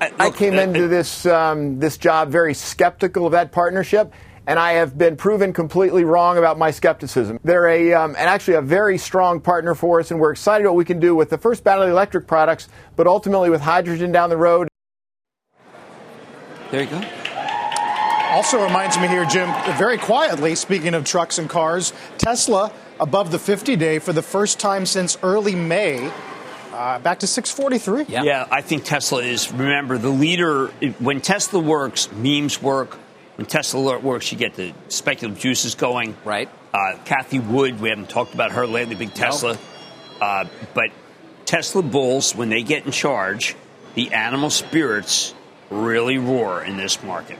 [0.00, 4.12] I Look, came uh, into this um, this job very skeptical of that partnership,
[4.46, 7.38] and I have been proven completely wrong about my skepticism.
[7.44, 10.76] They're a um, and actually a very strong partner for us, and we're excited what
[10.76, 14.36] we can do with the first battery electric products, but ultimately with hydrogen down the
[14.36, 14.68] road.
[16.70, 17.02] There you go.
[18.32, 23.38] Also reminds me here, Jim, very quietly, speaking of trucks and cars, Tesla above the
[23.38, 26.10] 50 day for the first time since early May,
[26.72, 28.06] uh, back to 643.
[28.08, 28.46] Yeah.
[28.50, 30.68] I think Tesla is, remember, the leader.
[30.98, 32.98] When Tesla works, memes work.
[33.36, 36.16] When Tesla Alert works, you get the speculative juices going.
[36.24, 36.48] Right.
[36.72, 39.58] Uh, Cathie Wood, we haven't talked about her lately, big Tesla.
[40.20, 40.90] Uh, but
[41.46, 43.56] Tesla bulls, when they get in charge,
[43.94, 45.34] the animal spirits
[45.70, 47.38] really roar in this market.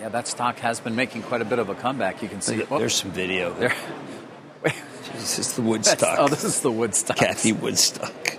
[0.00, 2.22] Yeah, that stock has been making quite a bit of a comeback.
[2.22, 2.68] You can see it.
[2.68, 3.52] There's some video.
[3.54, 3.74] There.
[5.14, 6.18] This is the Woodstock.
[6.18, 7.16] Oh, this is the Woodstock.
[7.16, 8.36] Kathy Woodstock.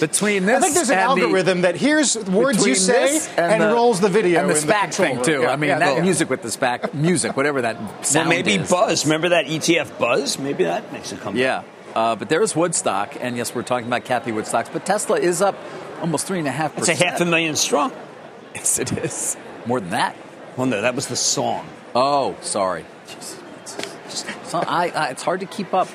[0.00, 3.28] Between this, I think there's an and the- algorithm that hears words you say this
[3.36, 5.42] and, the- rolls the video and the in the thing too.
[5.42, 6.02] Yeah, I mean, yeah, that yeah.
[6.02, 7.88] music with the SPAC music, whatever that sound.
[7.88, 8.70] Well, sound maybe is.
[8.70, 9.04] Buzz.
[9.04, 10.38] Remember that ETF Buzz?
[10.38, 11.36] Maybe that makes it come.
[11.36, 11.62] Yeah,
[11.94, 15.56] uh, but there's Woodstock, and yes, we're talking about Kathy Woodstocks, but Tesla is up
[16.00, 17.92] almost three and a half It's a half a million strong.
[18.54, 20.16] Yes, it is more than that.
[20.56, 21.66] Well, no, that was the song.
[21.94, 22.84] Oh, sorry.
[23.06, 23.38] Jeez.
[24.06, 25.88] It's, so I, I, it's hard to keep up.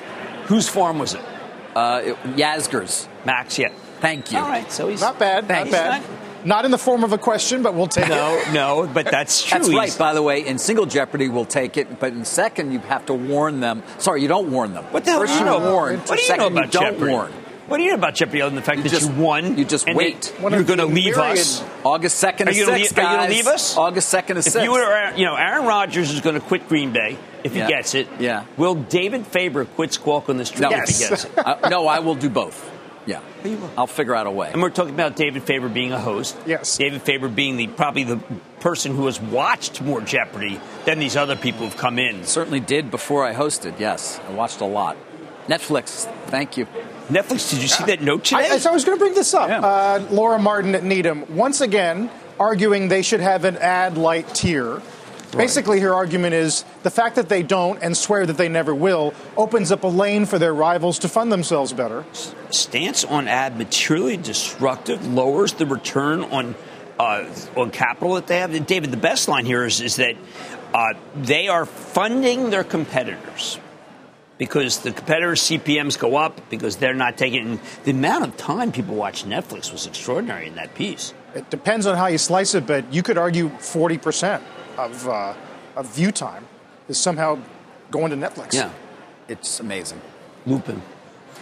[0.46, 1.20] Whose farm was it?
[1.78, 3.08] Uh, it Yasgur's.
[3.24, 3.68] Max, yeah.
[4.00, 4.38] Thank you.
[4.38, 5.70] All right, so he's Not bad, Thanks.
[5.70, 6.02] not bad.
[6.44, 8.10] Not in the form of a question, but we'll take it.
[8.10, 9.58] No, no, but that's true.
[9.58, 9.96] That's right.
[9.98, 13.14] By the way, in single jeopardy, we'll take it, but in second, you have to
[13.14, 13.82] warn them.
[13.98, 14.84] Sorry, you don't warn them.
[14.86, 15.58] What the hell First do you know?
[15.72, 15.98] warn.
[15.98, 17.12] What do you second, know about you don't Jeopardy?
[17.12, 17.32] warn.
[17.68, 19.58] What do you know about Jeopardy other than the fact You that just- you won?
[19.58, 20.32] you just and wait.
[20.40, 21.62] that You're going to leave us.
[21.84, 23.76] August second Are and you gonna sixth, leave- are you gonna leave us?
[23.76, 26.92] August second and If you were, you know, Aaron Rodgers is going to quit Green
[26.92, 27.68] Bay if he Yeah.
[27.68, 28.08] gets it.
[28.18, 28.44] Yeah.
[28.56, 31.30] Will David Faber quit Squawk on the street no, if he gets it?
[31.38, 32.70] Uh, no, I will do both.
[33.06, 33.20] Yeah,
[33.78, 34.50] I'll figure out a way.
[34.52, 36.36] And we're talking about David Faber being a host.
[36.44, 36.76] Yes.
[36.76, 38.18] David Faber being the probably the
[38.60, 42.24] person who has watched more Jeopardy than these other people who've come in.
[42.24, 43.74] Certainly did before I hosted.
[43.78, 44.96] Yes, I watched a lot.
[45.48, 46.66] Netflix, thank you.
[47.08, 48.48] Netflix, did you see that note today?
[48.50, 49.48] I, so I was going to bring this up.
[49.48, 49.60] Yeah.
[49.60, 54.82] Uh, Laura Martin at Needham, once again, arguing they should have an ad light tier.
[55.32, 59.12] Basically, her argument is the fact that they don't and swear that they never will
[59.36, 62.04] opens up a lane for their rivals to fund themselves better.
[62.50, 66.54] stance on ad materially destructive lowers the return on
[66.98, 68.54] uh, on capital that they have.
[68.54, 70.16] And David, the best line here is, is that
[70.74, 73.60] uh, they are funding their competitors
[74.38, 78.94] because the competitors' CPMS go up because they're not taking the amount of time people
[78.94, 81.12] watch Netflix was extraordinary in that piece.
[81.34, 84.40] It depends on how you slice it, but you could argue 40%
[84.78, 85.34] of, uh,
[85.76, 86.46] of view time
[86.88, 87.38] is somehow
[87.90, 88.54] going to Netflix.
[88.54, 88.70] Yeah,
[89.28, 90.00] it's amazing.
[90.46, 90.80] Lupin.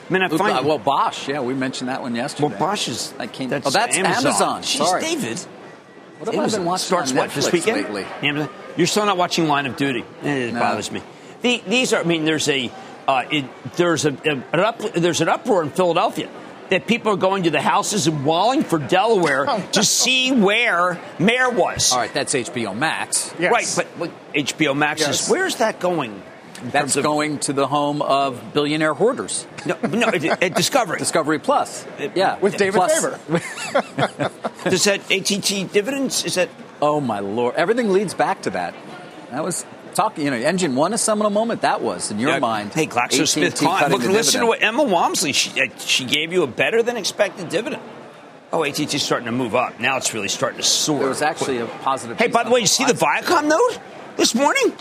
[0.08, 1.28] I mean, I Luke- find well, Bosch.
[1.28, 2.48] Yeah, we mentioned that one yesterday.
[2.48, 3.48] well, Bosch is That came.
[3.50, 4.62] That's oh, that's Amazon.
[4.62, 5.38] Jeez, Sorry, David.
[6.18, 7.76] What have I been watching starts on what this weekend?
[7.82, 8.06] lately?
[8.22, 8.48] Amazon?
[8.76, 10.04] You're still not watching Line of Duty.
[10.22, 10.60] Eh, It No.
[10.60, 11.02] bothers me.
[11.42, 12.00] The, these are.
[12.00, 12.70] I mean, there's a
[13.08, 13.44] uh, it,
[13.76, 16.28] there's a, an up, there's an uproar in Philadelphia
[16.70, 19.66] that people are going to the houses in Wallingford, Delaware, Oh, no.
[19.72, 21.92] to see where Mare was.
[21.92, 23.32] All right, that's HBO Max.
[23.38, 23.52] Yes.
[23.52, 23.98] Right, but,
[24.32, 25.22] but HBO Max Yes.
[25.24, 26.20] is where's that going?
[26.72, 29.46] That's of- going to the home of billionaire hoarders.
[29.66, 30.98] No, no, it, it, Discovery.
[30.98, 31.86] Discovery Plus.
[32.14, 34.30] Yeah, With David Plus- Faber.
[34.64, 36.24] Does that AT&T dividends?
[36.24, 36.48] Is that
[36.82, 37.54] Oh my lord!
[37.56, 38.74] Everything leads back to that.
[39.30, 39.64] That was
[39.96, 40.24] talking.
[40.24, 41.62] You know, Engine One a seminal moment.
[41.62, 42.72] That was in your Yeah, mind.
[42.72, 43.46] Hey, GlaxoSmithKline.
[43.46, 45.32] AT&T cutting Look, the listen to what Emma Walmsley.
[45.32, 47.82] She, uh, she gave you a better than expected dividend.
[48.52, 49.80] Oh, AT&T's starting to move up.
[49.80, 51.00] Now it's really starting to soar.
[51.00, 52.18] There was actually a positive.
[52.18, 53.22] Hey, by the way, you see the Viacom.
[53.22, 53.80] Viacom note
[54.16, 54.72] this morning?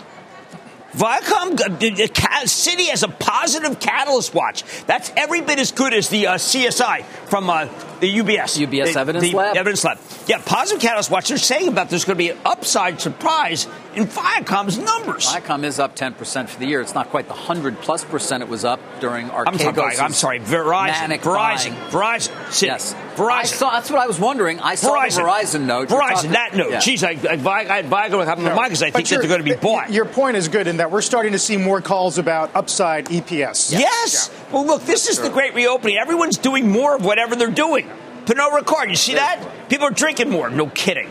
[0.92, 4.62] Viacom, uh, the, the ca- Citi has a positive catalyst watch.
[4.86, 7.66] That's every bit as good as the uh, CSI from uh,
[8.00, 8.58] the UBS.
[8.66, 9.56] UBS the, Evidence the Lab?
[9.56, 9.98] Evidence Lab.
[10.26, 11.28] Yeah, positive catalyst watch.
[11.28, 15.26] They're saying about there's going to be an upside surprise in Viacom's numbers.
[15.26, 16.80] Viacom is up 10% for the year.
[16.80, 20.40] It's not quite the 100 plus percent it was up during I'm, talking, I'm sorry,
[20.40, 20.88] Verizon.
[20.88, 21.74] manic Verizon.
[21.90, 22.32] Verizon.
[22.48, 22.66] Citi.
[22.66, 22.94] Yes.
[23.14, 23.30] Verizon.
[23.30, 24.60] I saw, that's what I was wondering.
[24.60, 25.16] I saw Verizon.
[25.16, 25.88] the Verizon note.
[25.88, 26.70] Verizon, talking- that note.
[26.70, 26.78] Yeah.
[26.78, 29.28] Jeez, I, I, I, I, Viacom have them mind because I think that your- they're
[29.28, 29.90] going to be bought.
[29.90, 33.72] Your point is good in that we're starting to see more calls about upside EPS.
[33.72, 34.28] Yes.
[34.52, 35.96] Well, look, this is the great reopening.
[35.96, 37.88] Everyone's doing more of whatever they're doing.
[38.26, 39.68] Pernod Ricard, you see that?
[39.68, 40.50] People are drinking more.
[40.50, 41.08] No kidding.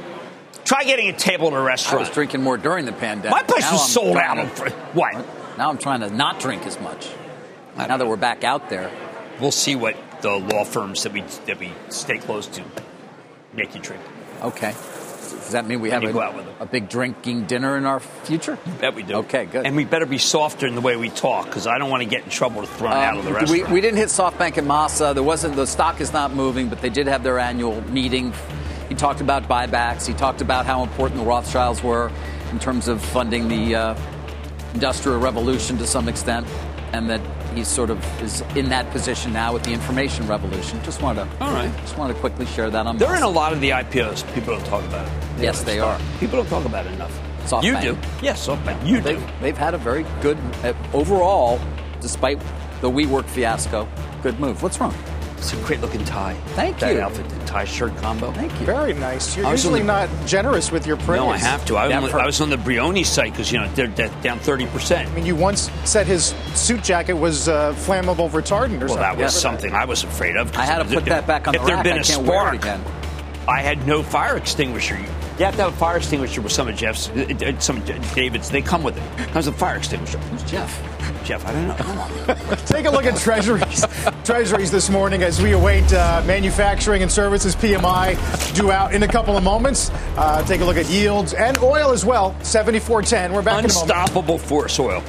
[0.64, 2.00] Try getting a table at a restaurant.
[2.00, 3.32] was drinking more during the pandemic.
[3.32, 4.36] My place Now was I'm sold out.
[4.36, 5.14] to- of- What?
[5.58, 7.08] Now I'm trying to not drink as much.
[7.78, 8.90] Now that we're back out there.
[9.40, 12.64] We'll see what the law firms that we that we stay close to
[13.54, 14.02] make you drink.
[14.42, 14.74] Okay.
[15.46, 18.00] Does that mean we have a, go out with a big drinking dinner in our
[18.00, 18.58] future?
[18.82, 19.14] Bet we do.
[19.18, 19.66] Okay, good.
[19.66, 22.10] And we better be softer in the way we talk because I don't want to
[22.10, 23.68] get in trouble to thrown out of the Um, restaurant.
[23.70, 25.14] we, we didn't hit SoftBank and Masa.
[25.14, 28.34] There wasn't the stock is not moving, but they did have their annual meeting.
[28.90, 30.08] He talked about buybacks.
[30.08, 32.12] He talked about how important the Rothschilds were
[32.52, 33.96] in terms of funding the uh,
[34.74, 36.48] industrial revolution to some extent,
[36.96, 37.22] and that
[37.54, 40.82] he sort of is in that position now with the information revolution.
[40.84, 41.72] Just wanted to All right.
[41.82, 42.98] just wanted to quickly share that on.
[42.98, 44.26] They're in a lot of the IPOs.
[44.34, 45.14] People don't talk about it.
[45.42, 46.00] Yes, they are.
[46.20, 47.12] People don't talk about it enough.
[47.46, 47.64] SoftBank.
[47.64, 47.98] You do.
[48.22, 48.88] Yes, SoftBank.
[48.88, 49.04] You do.
[49.04, 51.60] They've, they've had a very good uh, overall,
[52.00, 52.40] despite
[52.82, 53.88] the WeWork fiasco.
[54.24, 54.64] Good move.
[54.64, 54.96] What's wrong?
[55.46, 56.34] It's a great looking tie.
[56.56, 56.88] Thank you.
[56.88, 57.02] that you.
[57.02, 58.32] outfit, the tie shirt combo.
[58.32, 58.66] Thank you.
[58.66, 59.38] Very nice.
[59.38, 61.20] You're I usually on not generous with your praise.
[61.22, 61.78] No, I have to.
[61.78, 64.40] I, Yeah, was- I was on the Brioni site because you know they're, they're down
[64.40, 65.08] thirty percent.
[65.08, 68.98] I mean, you once said his suit jacket was uh, flammable retardant or Well, something.
[69.02, 69.40] that was Yeah.
[69.40, 70.56] something I was afraid of.
[70.58, 72.04] I had to if- put that back on if the there had been I a
[72.04, 72.84] can't wear it spark, again.
[73.48, 74.98] I had no fire extinguisher.
[74.98, 78.16] You have to have a fire extinguisher with some of Jeff's, uh, uh, some of
[78.16, 78.50] David's.
[78.50, 79.28] They come with it.
[79.30, 80.18] Comes with a fire extinguisher.
[80.18, 80.82] Who's Jeff?
[81.26, 82.56] Jeff, I don't know.
[82.66, 83.86] Take a look at treasuries.
[84.24, 89.08] treasuries this morning as we await uh, manufacturing and services PMI due out in a
[89.08, 89.92] couple of moments.
[90.18, 92.36] Uh, take a look at yields and oil as well.
[92.42, 93.34] 74.10.
[93.34, 95.04] We're back Unstoppable force oil.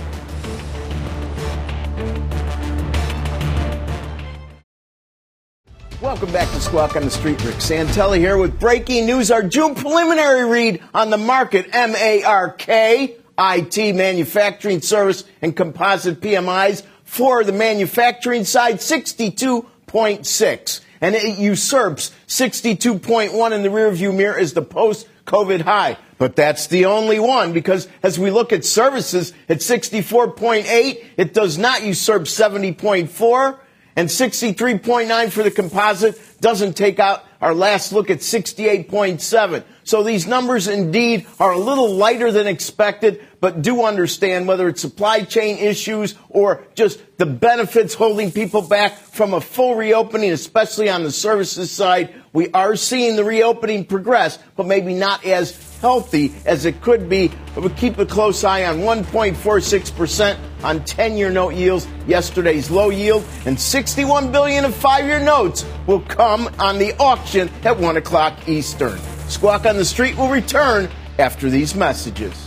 [6.17, 7.45] Welcome back to Squawk on the Street.
[7.45, 9.31] Rick Santelli here with breaking news.
[9.31, 17.45] Our June preliminary read on the market, M-A-R-K, IT, manufacturing service, and composite PMIs for
[17.45, 20.81] the manufacturing side, 62.6.
[21.03, 25.99] And it usurps 62.1 in the rearview mirror as the post-COVID high.
[26.17, 31.59] But that's the only one because as we look at services at 64.8, it does
[31.59, 33.59] not usurp 70.4
[33.97, 39.65] and 63.9 for the composite doesn't take out our last look at 68.7.
[39.85, 44.81] So these numbers indeed are a little lighter than expected, but do understand whether it's
[44.81, 50.91] supply chain issues or just the benefits holding people back from a full reopening, especially
[50.91, 52.15] on the services side.
[52.33, 57.31] We are seeing the reopening progress, but maybe not as healthy as it could be.
[57.55, 63.25] But we keep a close eye on 1.46% on 10-year note yields, yesterday's low yield,
[63.45, 68.99] and 61 billion of five-year notes will come on the auction at 1 o'clock Eastern.
[69.29, 72.46] Squawk on the Street will return after these messages.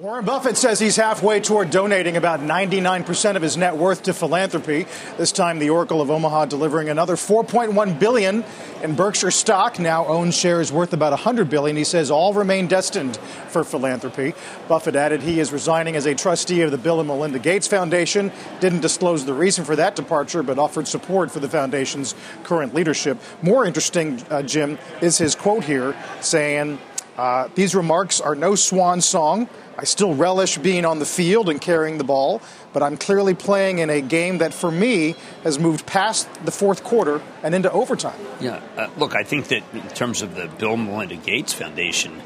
[0.00, 4.86] Warren Buffett says he's halfway toward donating about 99% of his net worth to philanthropy.
[5.16, 8.44] This time, the Oracle of Omaha delivering another 4.1 billion
[8.80, 9.80] in Berkshire stock.
[9.80, 11.76] Now owns shares worth about 100 billion.
[11.76, 13.16] He says all remain destined
[13.48, 14.34] for philanthropy.
[14.68, 18.30] Buffett added he is resigning as a trustee of the Bill and Melinda Gates Foundation.
[18.60, 23.18] Didn't disclose the reason for that departure, but offered support for the foundation's current leadership.
[23.42, 26.78] More interesting, uh, Jim, is his quote here saying.
[27.16, 29.48] Uh, these remarks are no swan song.
[29.80, 33.78] I still relish being on the field and carrying the ball, but I'm clearly playing
[33.78, 35.14] in a game that, for me,
[35.44, 38.18] has moved past the fourth quarter and into overtime.
[38.40, 42.20] Yeah, uh, look, I think that in terms of the Bill Melinda Gates Foundation,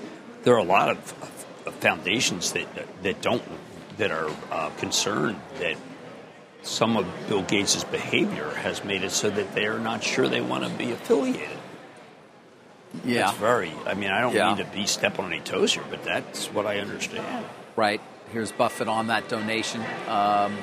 [0.44, 0.98] there are a lot of,
[1.66, 2.66] of foundations that
[3.03, 3.42] that don't
[3.98, 5.76] that are uh, concerned that
[6.62, 10.40] some of Bill Gates' behavior has made it so that they are not sure they
[10.40, 11.59] want to be affiliated.
[13.05, 13.26] Yeah.
[13.26, 14.49] That's very, I mean, I don't Yeah.
[14.55, 17.45] mean to be stepping on any toes here, but that's what I understand.
[17.76, 18.01] Right.
[18.32, 19.82] Here's Buffett on that donation.
[20.09, 20.57] Um,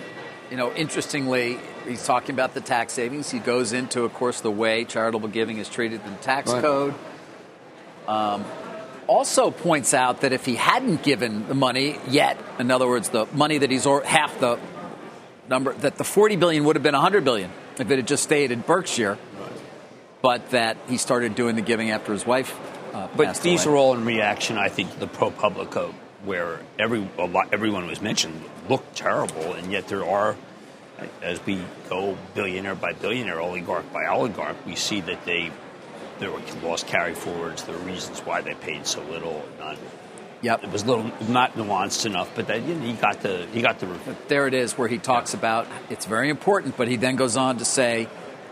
[0.51, 3.29] you know, interestingly, he's talking about the tax savings.
[3.31, 6.61] He goes into, of course, the way charitable giving is treated in the tax Right.
[6.61, 6.93] code.
[8.07, 8.43] Um,
[9.07, 13.25] also points out that if he hadn't given the money yet, in other words, the
[13.33, 14.59] money that he's or half the
[15.49, 18.51] number, that the 40 billion would have been 100 billion if it had just stayed
[18.51, 19.17] in Berkshire.
[20.21, 22.57] But that he started doing the giving after his wife.
[22.93, 23.73] Uh, But these away.
[23.73, 25.73] are all in reaction, I think, to the pro public
[26.25, 30.35] where every a lot, everyone was mentioned looked terrible, and yet there are,
[31.21, 35.51] as we go billionaire by billionaire, oligarch by oligarch, we see that they
[36.19, 37.63] there were lost carry forwards.
[37.63, 39.43] There were reasons why they paid so little.
[39.59, 39.77] None.
[40.41, 40.63] Yep.
[40.65, 43.79] It was little not nuanced enough, but that, you know, he got the he got
[43.79, 43.87] the
[44.27, 47.57] there it is where he talks about it's very important, but he then goes on
[47.57, 48.07] to say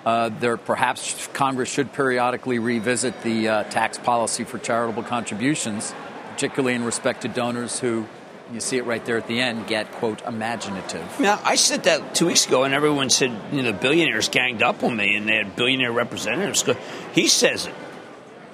[0.06, 5.94] uh, there perhaps Congress should periodically revisit the uh, tax policy for charitable contributions,
[6.34, 8.06] particularly in respect to donors who,
[8.54, 11.20] you see it right there at the end, get quote imaginative.
[11.20, 14.64] Now, I said that two weeks ago, and everyone said, you know, the billionaires ganged
[14.64, 16.64] up on me, and they had billionaire representatives.
[16.64, 16.78] go-
[17.14, 17.76] He says it.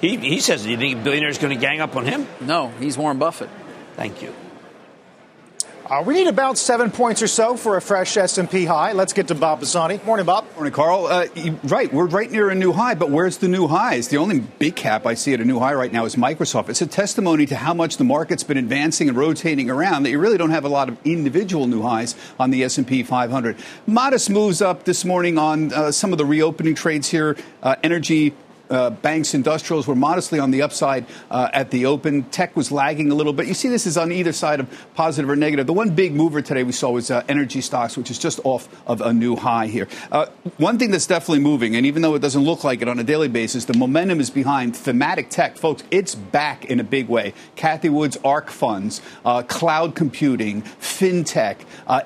[0.02, 0.70] He, he says it.
[0.72, 2.28] You think a billionaire is going to gang up on him?
[2.42, 3.50] No, he's Warren Buffett.
[3.96, 4.34] Thank you.
[5.86, 8.94] Uh, we need about seven points or so for a fresh S&P high.
[8.94, 10.00] Let's get to Bob Pisani.
[10.06, 10.46] Morning, Bob.
[10.56, 11.08] Morning, Carl.
[11.08, 11.28] Uh,
[11.64, 14.08] right, we're right near a new high, but where's the new highs?
[14.08, 16.70] The only big cap I see at a new high right now is Microsoft.
[16.70, 20.20] It's a testimony to how much the market's been advancing and rotating around that you
[20.20, 23.58] really don't have a lot of individual new highs on the S&P 500.
[23.86, 27.36] Modest moves up this morning on uh, some of the reopening trades here.
[27.62, 28.34] Uh, energy
[28.70, 32.24] uh, banks, industrials were modestly on the upside uh, at the open.
[32.24, 33.48] Tech was lagging a little bit.
[33.48, 35.68] You see, this is on either side of positive or negative.
[35.68, 38.68] The one big mover today we saw was uh, energy stocks, which is just off
[38.88, 39.88] of a new high here.
[40.12, 43.00] Uh, one thing that's definitely moving, and even though it doesn't look like it on
[43.00, 45.84] a daily basis, the momentum is behind thematic tech, folks.
[45.92, 47.34] It's back in a big way.
[47.56, 51.58] Cathie Wood's ARK funds, uh, cloud computing, fintech,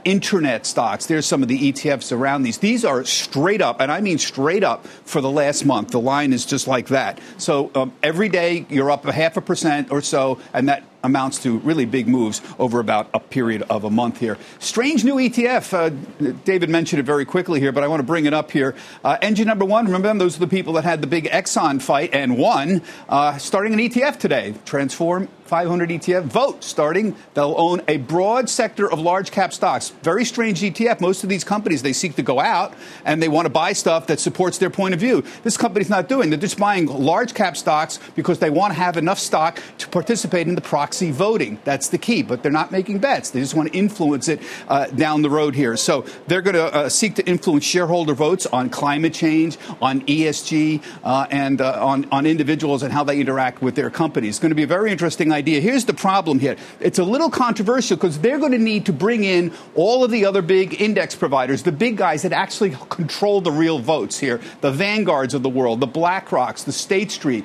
[0.06, 1.06] internet stocks.
[1.06, 2.58] There's some of the ETFs around these.
[2.58, 5.92] These are straight up, and I mean straight up for the last month.
[5.92, 7.20] The line is just like that.
[7.38, 11.42] So um, every day you're up a half a percent or so, and that amounts
[11.44, 14.38] to really big moves over about a period of a month here.
[14.60, 15.74] Strange new ETF.
[15.74, 18.76] Uh, David mentioned it very quickly here, but I want to bring it up here.
[19.04, 20.18] Uh, engine number one, remember them?
[20.18, 23.80] Those are the people that had the big Exxon fight and won, uh, starting an
[23.80, 24.56] ETF today.
[24.66, 27.16] Transform 500 ETF vote starting.
[27.34, 29.90] They'll own a broad sector of large cap stocks.
[30.04, 31.00] Very strange ETF.
[31.00, 32.74] Most of these companies, they seek to go out
[33.06, 35.24] and they want to buy stuff that supports their point of view.
[35.44, 36.30] This company's not doing.
[36.30, 40.48] They're just buying large cap stocks because they want to have enough stock to participate
[40.48, 41.60] in the proxy voting.
[41.66, 42.24] That's the key.
[42.24, 43.32] But they're not making bets.
[43.32, 45.76] They just want to influence it uh, down the road here.
[45.76, 50.82] So they're going to uh, seek to influence shareholder votes on climate change, on ESG,
[51.04, 54.36] uh, and uh, on, on individuals and how they interact with their companies.
[54.36, 55.60] It's going to be a very interesting idea.
[55.60, 59.26] Here's the problem here it's a little controversial because they're going to need to bring
[59.26, 63.52] in all of the other big index providers, the big guys that actually control the
[63.52, 67.44] real votes here, the vanguards of the world, the BlackRocks, the State Street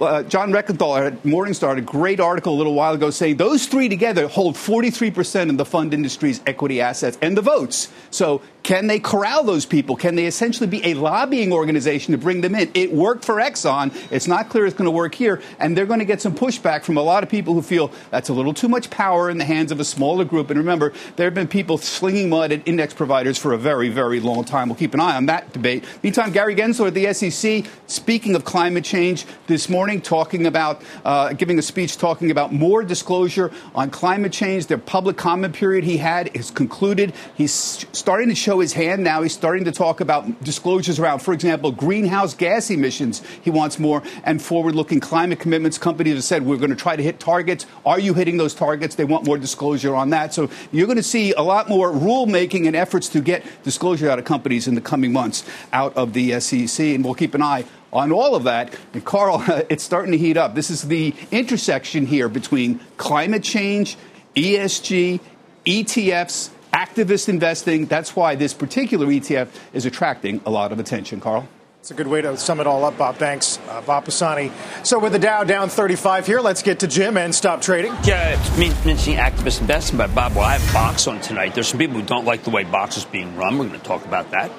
[0.00, 3.88] uh, John Rekenthaler at Morningstar, a great article a little while ago saying those three
[3.88, 7.88] together hold 43% of the fund industry's equity assets and the votes.
[8.10, 9.96] So can they corral those people?
[9.96, 12.70] Can they essentially be a lobbying organization to bring them in?
[12.74, 13.94] It worked for Exxon.
[14.10, 15.40] It's not clear it's going to work here.
[15.58, 18.28] And they're going to get some pushback from a lot of people who feel that's
[18.28, 20.50] a little too much power in the hands of a smaller group.
[20.50, 24.20] And remember, there have been people slinging mud at index providers for a very, very
[24.20, 24.68] long time.
[24.68, 25.84] We'll keep an eye on that debate.
[26.02, 31.32] Meantime, Gary Gensler at the SEC, speaking of climate change this morning, talking about, uh,
[31.32, 34.66] giving a speech talking about more disclosure on climate change.
[34.66, 37.14] Their public comment period he had is concluded.
[37.34, 39.22] He's starting to show his hand now.
[39.22, 43.22] He's starting to talk about disclosures around, for example, greenhouse gas emissions.
[43.42, 45.78] He wants more and forward looking climate commitments.
[45.78, 47.66] Companies have said we're going to try to hit targets.
[47.86, 48.94] Are you hitting those targets?
[48.94, 50.34] They want more disclosure on that.
[50.34, 54.18] So you're going to see a lot more rulemaking and efforts to get disclosure out
[54.18, 56.86] of companies in the coming months out of the SEC.
[56.86, 58.74] And we'll keep an eye on all of that.
[58.92, 60.54] And Carl, it's starting to heat up.
[60.54, 63.96] This is the intersection here between climate change,
[64.36, 65.20] ESG,
[65.66, 67.86] ETFs, activist investing.
[67.86, 71.48] That's why this particular ETF is attracting a lot of attention, Carl.
[71.80, 73.16] It's a good way to sum it all up, Bob.
[73.16, 74.52] Thanks, uh, Bob Pisani.
[74.82, 77.94] So with the Dow down 35 here, let's get to Jim and stop trading.
[78.04, 80.34] Yeah, mentioning activist investing by Bob.
[80.34, 81.54] Well, I have Box on tonight.
[81.54, 83.56] There's some people who don't like the way Box is being run.
[83.56, 84.52] We're going to talk about that.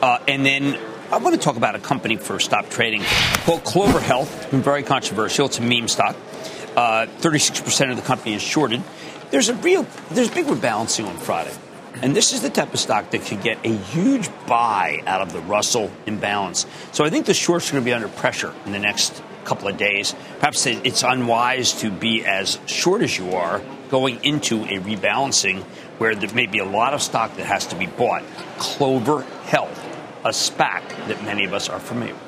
[0.00, 0.78] Uh, and then
[1.10, 3.02] I want to talk about a company for stop trading
[3.44, 4.50] called Clover Health.
[4.50, 5.46] Been very controversial.
[5.46, 6.16] It's a meme stock.
[6.76, 8.82] Uh, 36% of the company is shorted
[9.30, 11.54] there's a real there's big rebalancing on Friday.
[12.00, 15.32] And this is the type of stock that could get a huge buy out of
[15.32, 16.64] the Russell imbalance.
[16.92, 19.66] So I think the shorts are going to be under pressure in the next couple
[19.66, 20.14] of days.
[20.38, 25.62] Perhaps it's unwise to be as short as you are going into a rebalancing
[25.98, 28.22] where there may be a lot of stock that has to be bought.
[28.58, 29.87] Clover Health,
[30.24, 32.22] a SPAC that many of us are familiar with.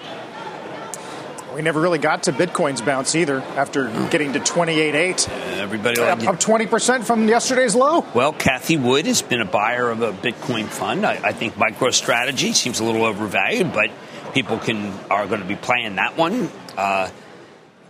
[1.55, 5.28] We never really got to Bitcoin's bounce either after getting to 28.8.
[5.28, 8.07] Uh, everybody up, up 20% from yesterday's low.
[8.14, 11.05] Well, Cathie Wood has been a buyer of a Bitcoin fund.
[11.05, 13.91] I, I think MicroStrategy seems a little overvalued, but
[14.32, 16.49] people can are going to be playing that one.
[16.76, 17.11] Uh,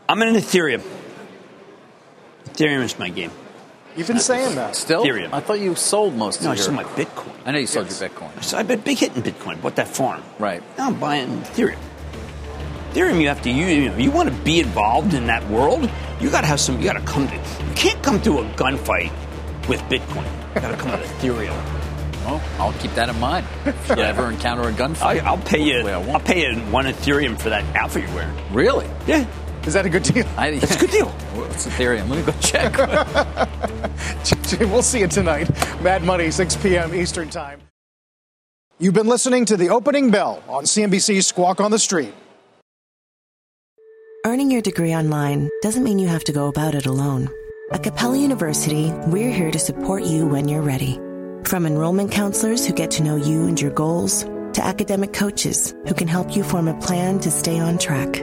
[0.09, 0.83] I'm in Ethereum.
[2.47, 3.31] Ethereum is my game.
[3.97, 4.77] You've been saying that.
[4.77, 5.05] Still?
[5.05, 5.33] Ethereum.
[5.33, 6.67] I thought you sold most no, of your...
[6.67, 6.81] your...
[6.81, 7.35] I sold my Bitcoin.
[7.45, 8.01] I know you sold yes.
[8.01, 8.43] your Bitcoin.
[8.43, 9.61] So I've been big hitting Bitcoin.
[9.61, 10.23] Bought that farm.
[10.39, 10.63] Right.
[10.79, 11.79] Now I'm buying Ethereum.
[12.93, 13.71] Ethereum, you have to use.
[13.71, 15.91] You, know, you want to be involved in that world.
[16.21, 16.79] You got to have some.
[16.79, 17.29] You got to come.
[17.29, 19.13] To, you can't come to a gunfight
[19.69, 20.27] with Bitcoin.
[20.55, 21.81] You got to come to Ethereum.
[22.25, 23.47] Well, I'll keep that in mind.
[23.65, 25.89] If you ever encounter a gunfight, I, will pay you.
[25.89, 28.37] I'll pay you one Ethereum for that outfit you're wearing.
[28.53, 28.87] Really?
[29.07, 29.27] Yeah.
[29.67, 30.27] Is that a good deal?
[30.37, 31.09] I, it's a good deal.
[31.35, 32.09] What's Ethereum?
[32.09, 32.77] Let me go check.
[34.71, 35.51] we'll see you tonight.
[35.83, 36.95] Mad Money, 6 p.m.
[36.95, 37.61] Eastern Time.
[38.79, 42.15] You've been listening to the opening bell on CNBC's Squawk on the Street.
[44.25, 47.29] Earning your degree online doesn't mean you have to go about it alone.
[47.73, 50.99] At Capella University, we're here to support you when you're ready.
[51.45, 55.95] From enrollment counselors who get to know you and your goals, to academic coaches who
[55.95, 58.23] can help you form a plan to stay on track.